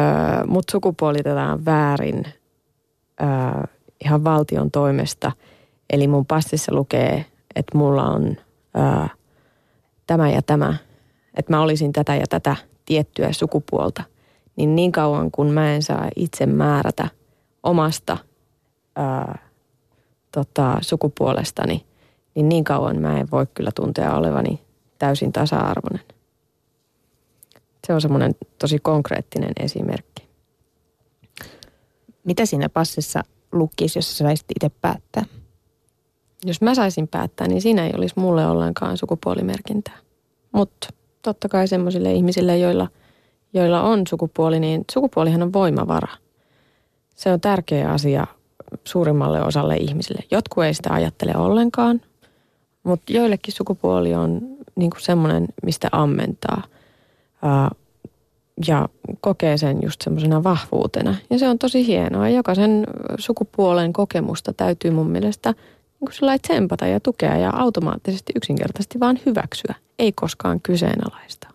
mut 0.46 0.64
sukupuolitetaan 0.70 1.64
väärin 1.64 2.24
ö, 3.20 3.24
ihan 4.04 4.24
valtion 4.24 4.70
toimesta, 4.70 5.32
eli 5.90 6.08
mun 6.08 6.26
passissa 6.26 6.74
lukee, 6.74 7.24
että 7.56 7.78
mulla 7.78 8.04
on 8.04 8.36
ö, 8.76 9.08
tämä 10.06 10.30
ja 10.30 10.42
tämä, 10.42 10.74
että 11.34 11.52
mä 11.52 11.62
olisin 11.62 11.92
tätä 11.92 12.16
ja 12.16 12.26
tätä 12.28 12.56
tiettyä 12.86 13.32
sukupuolta, 13.32 14.02
niin 14.56 14.76
niin 14.76 14.92
kauan 14.92 15.30
kun 15.30 15.50
mä 15.50 15.74
en 15.74 15.82
saa 15.82 16.08
itse 16.16 16.46
määrätä 16.46 17.08
omasta 17.62 18.16
ää, 18.96 19.38
tota, 20.32 20.78
sukupuolestani, 20.80 21.84
niin 22.34 22.48
niin 22.48 22.64
kauan 22.64 23.00
mä 23.00 23.20
en 23.20 23.30
voi 23.30 23.46
kyllä 23.54 23.70
tuntea 23.74 24.16
olevani 24.16 24.62
täysin 24.98 25.32
tasa-arvoinen. 25.32 26.06
Se 27.86 27.94
on 27.94 28.00
semmoinen 28.00 28.34
tosi 28.58 28.78
konkreettinen 28.78 29.52
esimerkki. 29.60 30.13
Mitä 32.24 32.46
siinä 32.46 32.68
passissa 32.68 33.22
lukisi, 33.52 33.98
jos 33.98 34.10
sä 34.10 34.24
saisit 34.24 34.46
itse 34.56 34.76
päättää? 34.80 35.24
Jos 36.44 36.60
mä 36.60 36.74
saisin 36.74 37.08
päättää, 37.08 37.48
niin 37.48 37.62
siinä 37.62 37.86
ei 37.86 37.92
olisi 37.96 38.14
mulle 38.18 38.46
ollenkaan 38.46 38.96
sukupuolimerkintää. 38.96 39.98
Mutta 40.52 40.88
totta 41.22 41.48
kai 41.48 41.68
semmoisille 41.68 42.12
ihmisille, 42.12 42.58
joilla, 42.58 42.88
joilla 43.54 43.82
on 43.82 44.02
sukupuoli, 44.08 44.60
niin 44.60 44.84
sukupuolihan 44.92 45.42
on 45.42 45.52
voimavara. 45.52 46.16
Se 47.14 47.32
on 47.32 47.40
tärkeä 47.40 47.90
asia 47.90 48.26
suurimmalle 48.84 49.42
osalle 49.42 49.76
ihmisille. 49.76 50.20
Jotkut 50.30 50.64
ei 50.64 50.74
sitä 50.74 50.92
ajattele 50.92 51.32
ollenkaan, 51.36 52.00
mutta 52.82 53.12
joillekin 53.12 53.54
sukupuoli 53.54 54.14
on 54.14 54.40
niin 54.76 54.90
kuin 54.90 55.02
semmoinen, 55.02 55.46
mistä 55.62 55.88
ammentaa. 55.92 56.62
Ja 58.68 58.88
kokee 59.20 59.56
sen 59.56 59.78
just 59.82 60.02
semmoisena 60.02 60.44
vahvuutena. 60.44 61.14
Ja 61.30 61.38
se 61.38 61.48
on 61.48 61.58
tosi 61.58 61.86
hienoa. 61.86 62.28
Jokaisen 62.28 62.86
sukupuolen 63.18 63.92
kokemusta 63.92 64.52
täytyy 64.52 64.90
mun 64.90 65.10
mielestä 65.10 65.50
niin 66.00 66.20
kuin 66.20 66.40
tsempata 66.40 66.86
ja 66.86 67.00
tukea 67.00 67.36
ja 67.36 67.50
automaattisesti 67.54 68.32
yksinkertaisesti 68.36 69.00
vaan 69.00 69.18
hyväksyä. 69.26 69.74
Ei 69.98 70.12
koskaan 70.12 70.60
kyseenalaista. 70.60 71.48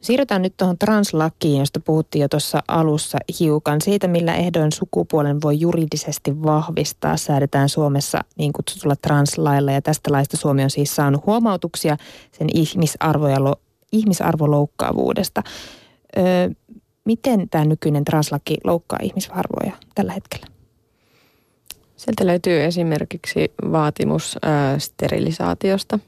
Siirrytään 0.00 0.42
nyt 0.42 0.56
tuohon 0.56 0.78
translakiin, 0.78 1.58
josta 1.58 1.80
puhuttiin 1.80 2.22
jo 2.22 2.28
tuossa 2.28 2.62
alussa 2.68 3.18
hiukan. 3.40 3.80
Siitä, 3.80 4.08
millä 4.08 4.34
ehdoin 4.34 4.72
sukupuolen 4.72 5.42
voi 5.42 5.60
juridisesti 5.60 6.42
vahvistaa, 6.42 7.16
säädetään 7.16 7.68
Suomessa 7.68 8.18
niin 8.38 8.52
kutsutulla 8.52 8.96
translailla. 8.96 9.72
Ja 9.72 9.82
tästä 9.82 10.12
laista 10.12 10.36
Suomi 10.36 10.64
on 10.64 10.70
siis 10.70 10.96
saanut 10.96 11.26
huomautuksia 11.26 11.96
sen 12.32 12.48
ihmisarvo- 12.56 13.56
ihmisarvoloukkaavuudesta. 13.92 15.42
Öö, 16.16 16.50
miten 17.04 17.48
tämä 17.48 17.64
nykyinen 17.64 18.04
translaki 18.04 18.56
loukkaa 18.64 18.98
ihmisarvoja 19.02 19.72
tällä 19.94 20.12
hetkellä? 20.12 20.46
Sieltä 21.96 22.26
löytyy 22.26 22.64
esimerkiksi 22.64 23.52
vaatimus 23.72 24.36
ö, 24.36 24.78
sterilisaatiosta. 24.78 25.98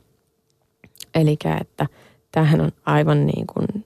Eli 1.14 1.36
että 1.60 1.86
tämähän 2.32 2.60
on 2.60 2.72
aivan 2.86 3.26
niin 3.26 3.46
kuin 3.46 3.84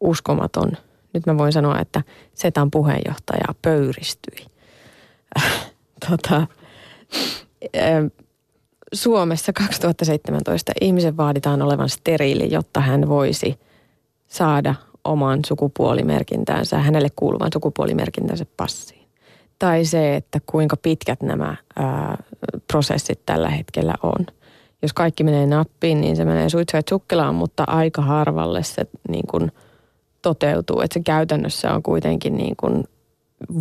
uskomaton. 0.00 0.72
Nyt 1.14 1.26
mä 1.26 1.38
voin 1.38 1.52
sanoa, 1.52 1.78
että 1.78 2.02
Setan 2.34 2.70
puheenjohtaja 2.70 3.54
pöyristyi. 3.62 4.46
tota, 6.10 6.46
Suomessa 8.92 9.52
2017 9.52 10.72
ihmisen 10.80 11.16
vaaditaan 11.16 11.62
olevan 11.62 11.88
steriili, 11.88 12.52
jotta 12.52 12.80
hän 12.80 13.08
voisi 13.08 13.58
saada 14.26 14.74
oman 15.04 15.40
sukupuolimerkintänsä, 15.46 16.78
hänelle 16.78 17.08
kuuluvan 17.16 17.50
sukupuolimerkintänsä 17.52 18.46
passiin. 18.56 19.08
Tai 19.58 19.84
se, 19.84 20.16
että 20.16 20.40
kuinka 20.46 20.76
pitkät 20.76 21.22
nämä 21.22 21.56
ää, 21.76 22.22
prosessit 22.72 23.26
tällä 23.26 23.50
hetkellä 23.50 23.94
on. 24.02 24.26
Jos 24.82 24.92
kaikki 24.92 25.24
menee 25.24 25.46
nappiin, 25.46 26.00
niin 26.00 26.16
se 26.16 26.24
menee 26.24 26.48
suitsait 26.48 26.88
sukkelaan, 26.88 27.34
mutta 27.34 27.64
aika 27.66 28.02
harvalle 28.02 28.62
se 28.62 28.86
niin 29.08 29.26
kuin 29.30 29.52
toteutuu. 30.22 30.80
Että 30.80 30.94
se 30.94 31.00
käytännössä 31.00 31.74
on 31.74 31.82
kuitenkin 31.82 32.36
niin 32.36 32.56
kuin 32.56 32.84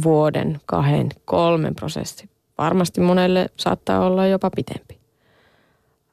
vuoden, 0.03 0.59
kahden, 0.65 1.09
kolmen 1.25 1.75
prosessi. 1.75 2.29
Varmasti 2.57 3.01
monelle 3.01 3.49
saattaa 3.55 4.05
olla 4.05 4.27
jopa 4.27 4.49
pitempi. 4.55 4.98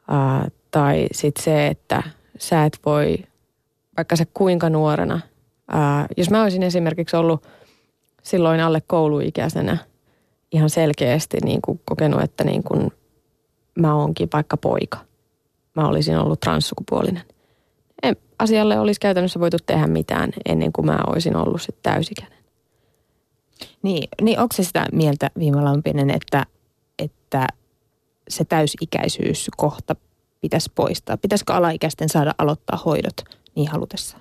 Ää, 0.08 0.48
tai 0.70 1.06
sitten 1.12 1.44
se, 1.44 1.66
että 1.66 2.02
sä 2.38 2.64
et 2.64 2.78
voi, 2.86 3.18
vaikka 3.96 4.16
se 4.16 4.24
kuinka 4.34 4.70
nuorena, 4.70 5.20
ää, 5.68 6.06
jos 6.16 6.30
mä 6.30 6.42
olisin 6.42 6.62
esimerkiksi 6.62 7.16
ollut 7.16 7.46
silloin 8.22 8.60
alle 8.60 8.82
kouluikäisenä 8.86 9.76
ihan 10.52 10.70
selkeästi 10.70 11.36
niin 11.44 11.62
kuin 11.62 11.80
kokenut, 11.84 12.22
että 12.22 12.44
niin 12.44 12.62
kuin 12.62 12.92
mä 13.78 13.94
oonkin 13.94 14.28
vaikka 14.32 14.56
poika. 14.56 14.98
Mä 15.76 15.88
olisin 15.88 16.18
ollut 16.18 16.40
transsukupuolinen. 16.40 17.22
En, 18.02 18.16
asialle 18.38 18.78
olisi 18.78 19.00
käytännössä 19.00 19.40
voitu 19.40 19.56
tehdä 19.66 19.86
mitään 19.86 20.32
ennen 20.48 20.72
kuin 20.72 20.86
mä 20.86 20.98
olisin 21.06 21.36
ollut 21.36 21.62
sitten 21.62 21.92
täysikäinen. 21.92 22.38
Niin, 23.82 24.08
niin 24.22 24.40
onko 24.40 24.54
se 24.56 24.64
sitä 24.64 24.86
mieltä, 24.92 25.30
Viima 25.38 25.64
Lampinen, 25.64 26.10
että, 26.10 26.46
että 26.98 27.46
se 28.28 28.44
täysikäisyys 28.44 29.50
kohta 29.56 29.96
pitäisi 30.40 30.72
poistaa? 30.74 31.16
Pitäisikö 31.16 31.54
alaikäisten 31.54 32.08
saada 32.08 32.34
aloittaa 32.38 32.82
hoidot 32.84 33.16
niin 33.54 33.70
halutessa? 33.70 34.16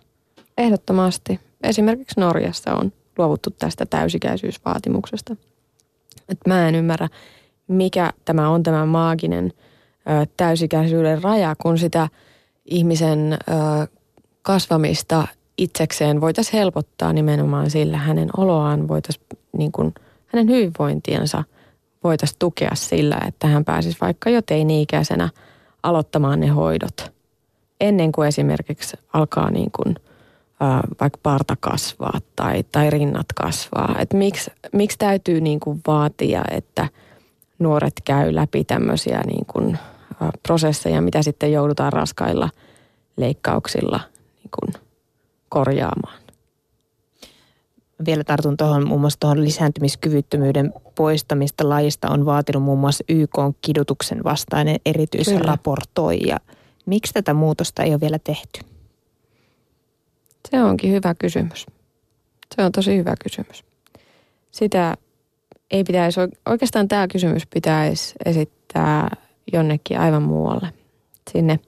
Ehdottomasti. 0.57 1.39
Esimerkiksi 1.63 2.19
Norjassa 2.19 2.75
on 2.75 2.91
luovuttu 3.17 3.49
tästä 3.51 3.85
täysikäisyysvaatimuksesta. 3.85 5.35
Et 6.29 6.37
mä 6.47 6.67
en 6.67 6.75
ymmärrä, 6.75 7.09
mikä 7.67 8.13
tämä 8.25 8.49
on 8.49 8.63
tämä 8.63 8.85
maaginen 8.85 9.53
ö, 9.99 10.27
täysikäisyyden 10.37 11.23
raja, 11.23 11.55
kun 11.61 11.77
sitä 11.77 12.09
ihmisen 12.65 13.33
ö, 13.33 13.37
kasvamista 14.41 15.27
itsekseen 15.57 16.21
voitaisiin 16.21 16.59
helpottaa 16.59 17.13
nimenomaan 17.13 17.69
sillä 17.69 17.97
hänen 17.97 18.29
oloaan, 18.37 18.87
voitaisiin 18.87 19.25
niin 19.57 19.71
hänen 20.27 20.47
hyvinvointiensa– 20.47 21.43
voitaisiin 22.05 22.39
tukea 22.39 22.71
sillä, 22.73 23.17
että 23.27 23.47
hän 23.47 23.65
pääsisi 23.65 23.97
vaikka 24.01 24.29
jo 24.29 24.41
teini-ikäisenä 24.41 25.29
aloittamaan 25.83 26.39
ne 26.39 26.47
hoidot 26.47 27.13
ennen 27.81 28.11
kuin 28.11 28.27
esimerkiksi 28.27 28.97
alkaa 29.13 29.51
niin 29.51 29.71
kuin, 29.71 29.95
ää, 30.59 30.81
vaikka 31.01 31.19
parta 31.23 31.55
kasvaa 31.59 32.19
tai, 32.35 32.63
tai 32.71 32.89
rinnat 32.89 33.25
kasvaa. 33.35 33.95
Et 33.99 34.13
miksi, 34.13 34.51
miksi 34.73 34.97
täytyy 34.97 35.41
niin 35.41 35.59
kuin 35.59 35.81
vaatia, 35.87 36.41
että 36.51 36.87
nuoret 37.59 37.93
käy 38.05 38.35
läpi 38.35 38.63
tämmöisiä 38.63 39.21
niin 39.25 39.45
kuin, 39.45 39.77
ää, 40.21 40.31
prosesseja, 40.43 41.01
mitä 41.01 41.21
sitten 41.21 41.51
joudutaan 41.51 41.93
raskailla 41.93 42.49
leikkauksilla 43.17 43.99
niin 44.43 44.51
kuin 44.51 44.83
korjaamaan? 45.49 46.24
Vielä 48.05 48.23
tartun 48.23 48.58
tuohon 48.58 48.88
muun 48.88 49.01
muassa 49.01 49.19
tuohon 49.19 49.43
lisääntymiskyvyttömyyden 49.43 50.73
poistamista 50.95 51.69
lajista 51.69 52.10
on 52.10 52.25
vaatinut 52.25 52.63
muun 52.63 52.79
muassa 52.79 53.03
YK 53.10 53.38
on 53.38 53.55
kidutuksen 53.62 54.23
vastainen 54.23 54.75
erityisraportoija. 54.86 56.38
Miksi 56.86 57.13
tätä 57.13 57.34
muutosta 57.34 57.84
ei 57.84 57.91
ole 57.91 58.01
vielä 58.01 58.19
tehty? 58.19 58.60
Se 60.51 60.63
onkin 60.63 60.91
hyvä 60.91 61.15
kysymys. 61.19 61.65
Se 62.55 62.63
on 62.63 62.71
tosi 62.71 62.97
hyvä 62.97 63.15
kysymys. 63.23 63.63
Sitä 64.51 64.95
ei 65.71 65.84
pitäisi, 65.84 66.19
oikeastaan 66.45 66.88
tämä 66.88 67.08
kysymys 67.08 67.47
pitäisi 67.47 68.15
esittää 68.25 69.15
jonnekin 69.53 69.99
aivan 69.99 70.23
muualle, 70.23 70.67
sinne 71.31 71.60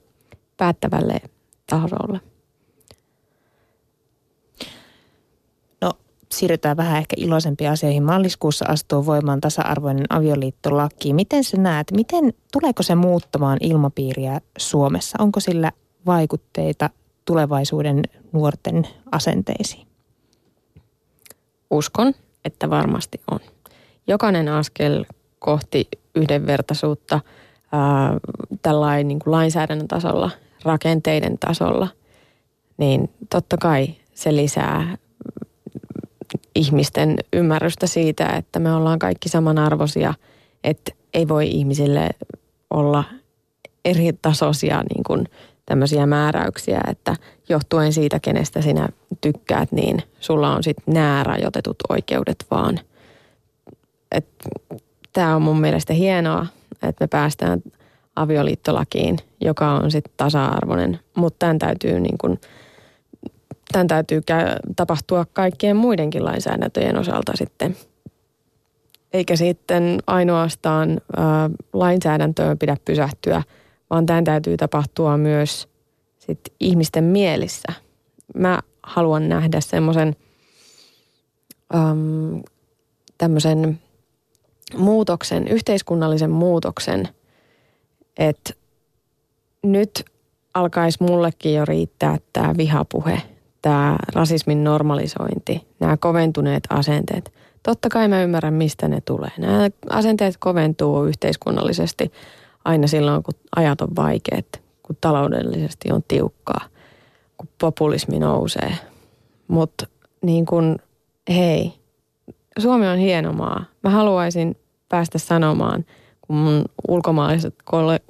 päättävälle 0.57 1.21
taholle. 1.67 2.19
Siirrytään 6.37 6.77
vähän 6.77 6.97
ehkä 6.97 7.15
iloisempiin 7.17 7.69
asioihin. 7.69 8.03
Maaliskuussa 8.03 8.65
astuu 8.67 9.05
voimaan 9.05 9.41
tasa-arvoinen 9.41 10.05
avioliittolaki. 10.09 11.13
Miten 11.13 11.43
sä 11.43 11.57
näet, 11.57 11.91
miten, 11.91 12.33
tuleeko 12.51 12.83
se 12.83 12.95
muuttamaan 12.95 13.57
ilmapiiriä 13.61 14.41
Suomessa? 14.57 15.17
Onko 15.21 15.39
sillä 15.39 15.71
vaikutteita 16.05 16.89
tulevaisuuden 17.25 18.01
nuorten 18.31 18.87
asenteisiin? 19.11 19.87
Uskon, 21.71 22.13
että 22.45 22.69
varmasti 22.69 23.21
on. 23.31 23.39
Jokainen 24.07 24.47
askel 24.49 25.05
kohti 25.39 25.87
yhdenvertaisuutta 26.15 27.19
ää, 27.71 29.03
niin 29.03 29.19
kuin 29.19 29.31
lainsäädännön 29.31 29.87
tasolla, 29.87 30.31
rakenteiden 30.63 31.37
tasolla, 31.39 31.87
niin 32.77 33.09
totta 33.29 33.57
kai 33.57 33.87
se 34.13 34.35
lisää 34.35 34.97
ihmisten 36.57 37.15
ymmärrystä 37.33 37.87
siitä, 37.87 38.25
että 38.25 38.59
me 38.59 38.73
ollaan 38.73 38.99
kaikki 38.99 39.29
samanarvoisia, 39.29 40.13
että 40.63 40.91
ei 41.13 41.27
voi 41.27 41.47
ihmisille 41.47 42.09
olla 42.69 43.03
eri 43.85 44.13
tasoisia 44.21 44.83
niin 44.93 45.03
kuin 45.03 45.25
tämmöisiä 45.65 46.05
määräyksiä, 46.05 46.81
että 46.87 47.15
johtuen 47.49 47.93
siitä, 47.93 48.19
kenestä 48.19 48.61
sinä 48.61 48.89
tykkäät, 49.21 49.71
niin 49.71 50.03
sulla 50.19 50.55
on 50.55 50.63
sitten 50.63 50.93
nämä 50.93 51.23
rajoitetut 51.23 51.75
oikeudet 51.89 52.45
vaan. 52.51 52.79
Tämä 55.13 55.35
on 55.35 55.41
mun 55.41 55.61
mielestä 55.61 55.93
hienoa, 55.93 56.45
että 56.83 57.03
me 57.03 57.07
päästään 57.07 57.61
avioliittolakiin, 58.15 59.17
joka 59.41 59.71
on 59.71 59.91
sitten 59.91 60.13
tasa-arvoinen, 60.17 60.99
mutta 61.15 61.39
tämän 61.39 61.59
täytyy 61.59 61.99
niin 61.99 62.17
kuin– 62.17 62.39
tämän 63.71 63.87
täytyy 63.87 64.21
tapahtua 64.75 65.25
kaikkien 65.33 65.75
muidenkin 65.77 66.25
lainsäädäntöjen 66.25 66.97
osalta 66.97 67.31
sitten. 67.35 67.77
Eikä 69.13 69.35
sitten 69.35 69.99
ainoastaan 70.07 70.91
ä, 70.91 71.21
lainsäädäntöön 71.73 72.57
pidä 72.57 72.77
pysähtyä, 72.85 73.43
vaan 73.89 74.05
tämän 74.05 74.23
täytyy 74.23 74.57
tapahtua 74.57 75.17
myös 75.17 75.67
sit 76.19 76.39
ihmisten 76.59 77.03
mielissä. 77.03 77.73
Mä 78.35 78.59
haluan 78.83 79.29
nähdä 79.29 79.61
semmoisen 79.61 80.15
tämmöisen 83.17 83.79
muutoksen, 84.77 85.47
yhteiskunnallisen 85.47 86.29
muutoksen, 86.31 87.07
että 88.17 88.53
nyt 89.63 90.05
alkaisi 90.53 91.03
mullekin 91.03 91.53
jo 91.53 91.65
riittää 91.65 92.17
tämä 92.33 92.53
vihapuhe– 92.57 93.21
tämä 93.67 93.95
rasismin 94.13 94.63
normalisointi, 94.63 95.67
nämä 95.79 95.97
koventuneet 95.97 96.63
asenteet. 96.69 97.33
Totta 97.63 97.89
kai 97.89 98.07
mä 98.07 98.23
ymmärrän, 98.23 98.53
mistä 98.53 98.87
ne 98.87 99.01
tulee. 99.01 99.31
Nämä 99.37 99.69
asenteet 99.89 100.35
koventuu 100.39 101.03
yhteiskunnallisesti 101.05 102.11
aina 102.65 102.87
silloin, 102.87 103.23
kun 103.23 103.33
ajat 103.55 103.81
on 103.81 103.95
vaikeat, 103.95 104.45
kun 104.83 104.97
taloudellisesti 105.01 105.91
on 105.91 106.03
tiukkaa, 106.07 106.61
kun 107.37 107.47
populismi 107.59 108.19
nousee– 108.19 108.73
Mutta 109.47 109.87
niin 110.21 110.45
kun, 110.45 110.75
hei, 111.29 111.73
Suomi 112.59 112.87
on 112.87 112.97
hieno 112.97 113.33
maa. 113.33 113.63
Mä 113.83 113.89
haluaisin 113.89 114.57
päästä 114.89 115.17
sanomaan, 115.17 115.85
kun 116.21 116.35
mun 116.35 116.65
ulkomaalaiset 116.87 117.55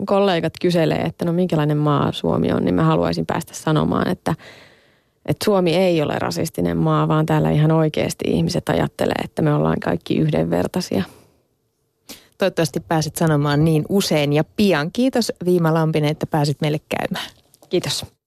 kollegat 0.05 0.53
kyselee, 0.61 1.01
että 1.01 1.25
no 1.25 1.33
minkälainen 1.33 1.77
maa 1.77 2.11
Suomi 2.11 2.51
on, 2.51 2.65
niin 2.65 2.75
mä 2.75 2.83
haluaisin 2.83 3.25
päästä 3.25 3.53
sanomaan, 3.53 4.07
että, 4.07 4.35
että 5.27 5.45
Suomi 5.45 5.75
ei 5.75 6.01
ole 6.01 6.19
rasistinen 6.19 6.77
maa, 6.77 7.07
vaan 7.07 7.25
täällä 7.25 7.51
ihan 7.51 7.71
oikeasti 7.71 8.25
ihmiset 8.27 8.69
ajattelee, 8.69 9.21
että 9.23 9.41
me 9.41 9.53
ollaan 9.53 9.79
kaikki 9.79 10.17
yhdenvertaisia. 10.17 11.03
Toivottavasti 12.37 12.79
pääsit 12.79 13.15
sanomaan 13.15 13.65
niin 13.65 13.85
usein 13.89 14.33
ja 14.33 14.43
pian. 14.43 14.91
Kiitos 14.91 15.31
Viima 15.45 15.73
Lampinen, 15.73 16.09
että 16.09 16.27
pääsit 16.27 16.61
meille 16.61 16.79
käymään. 16.89 17.31
Kiitos. 17.69 18.05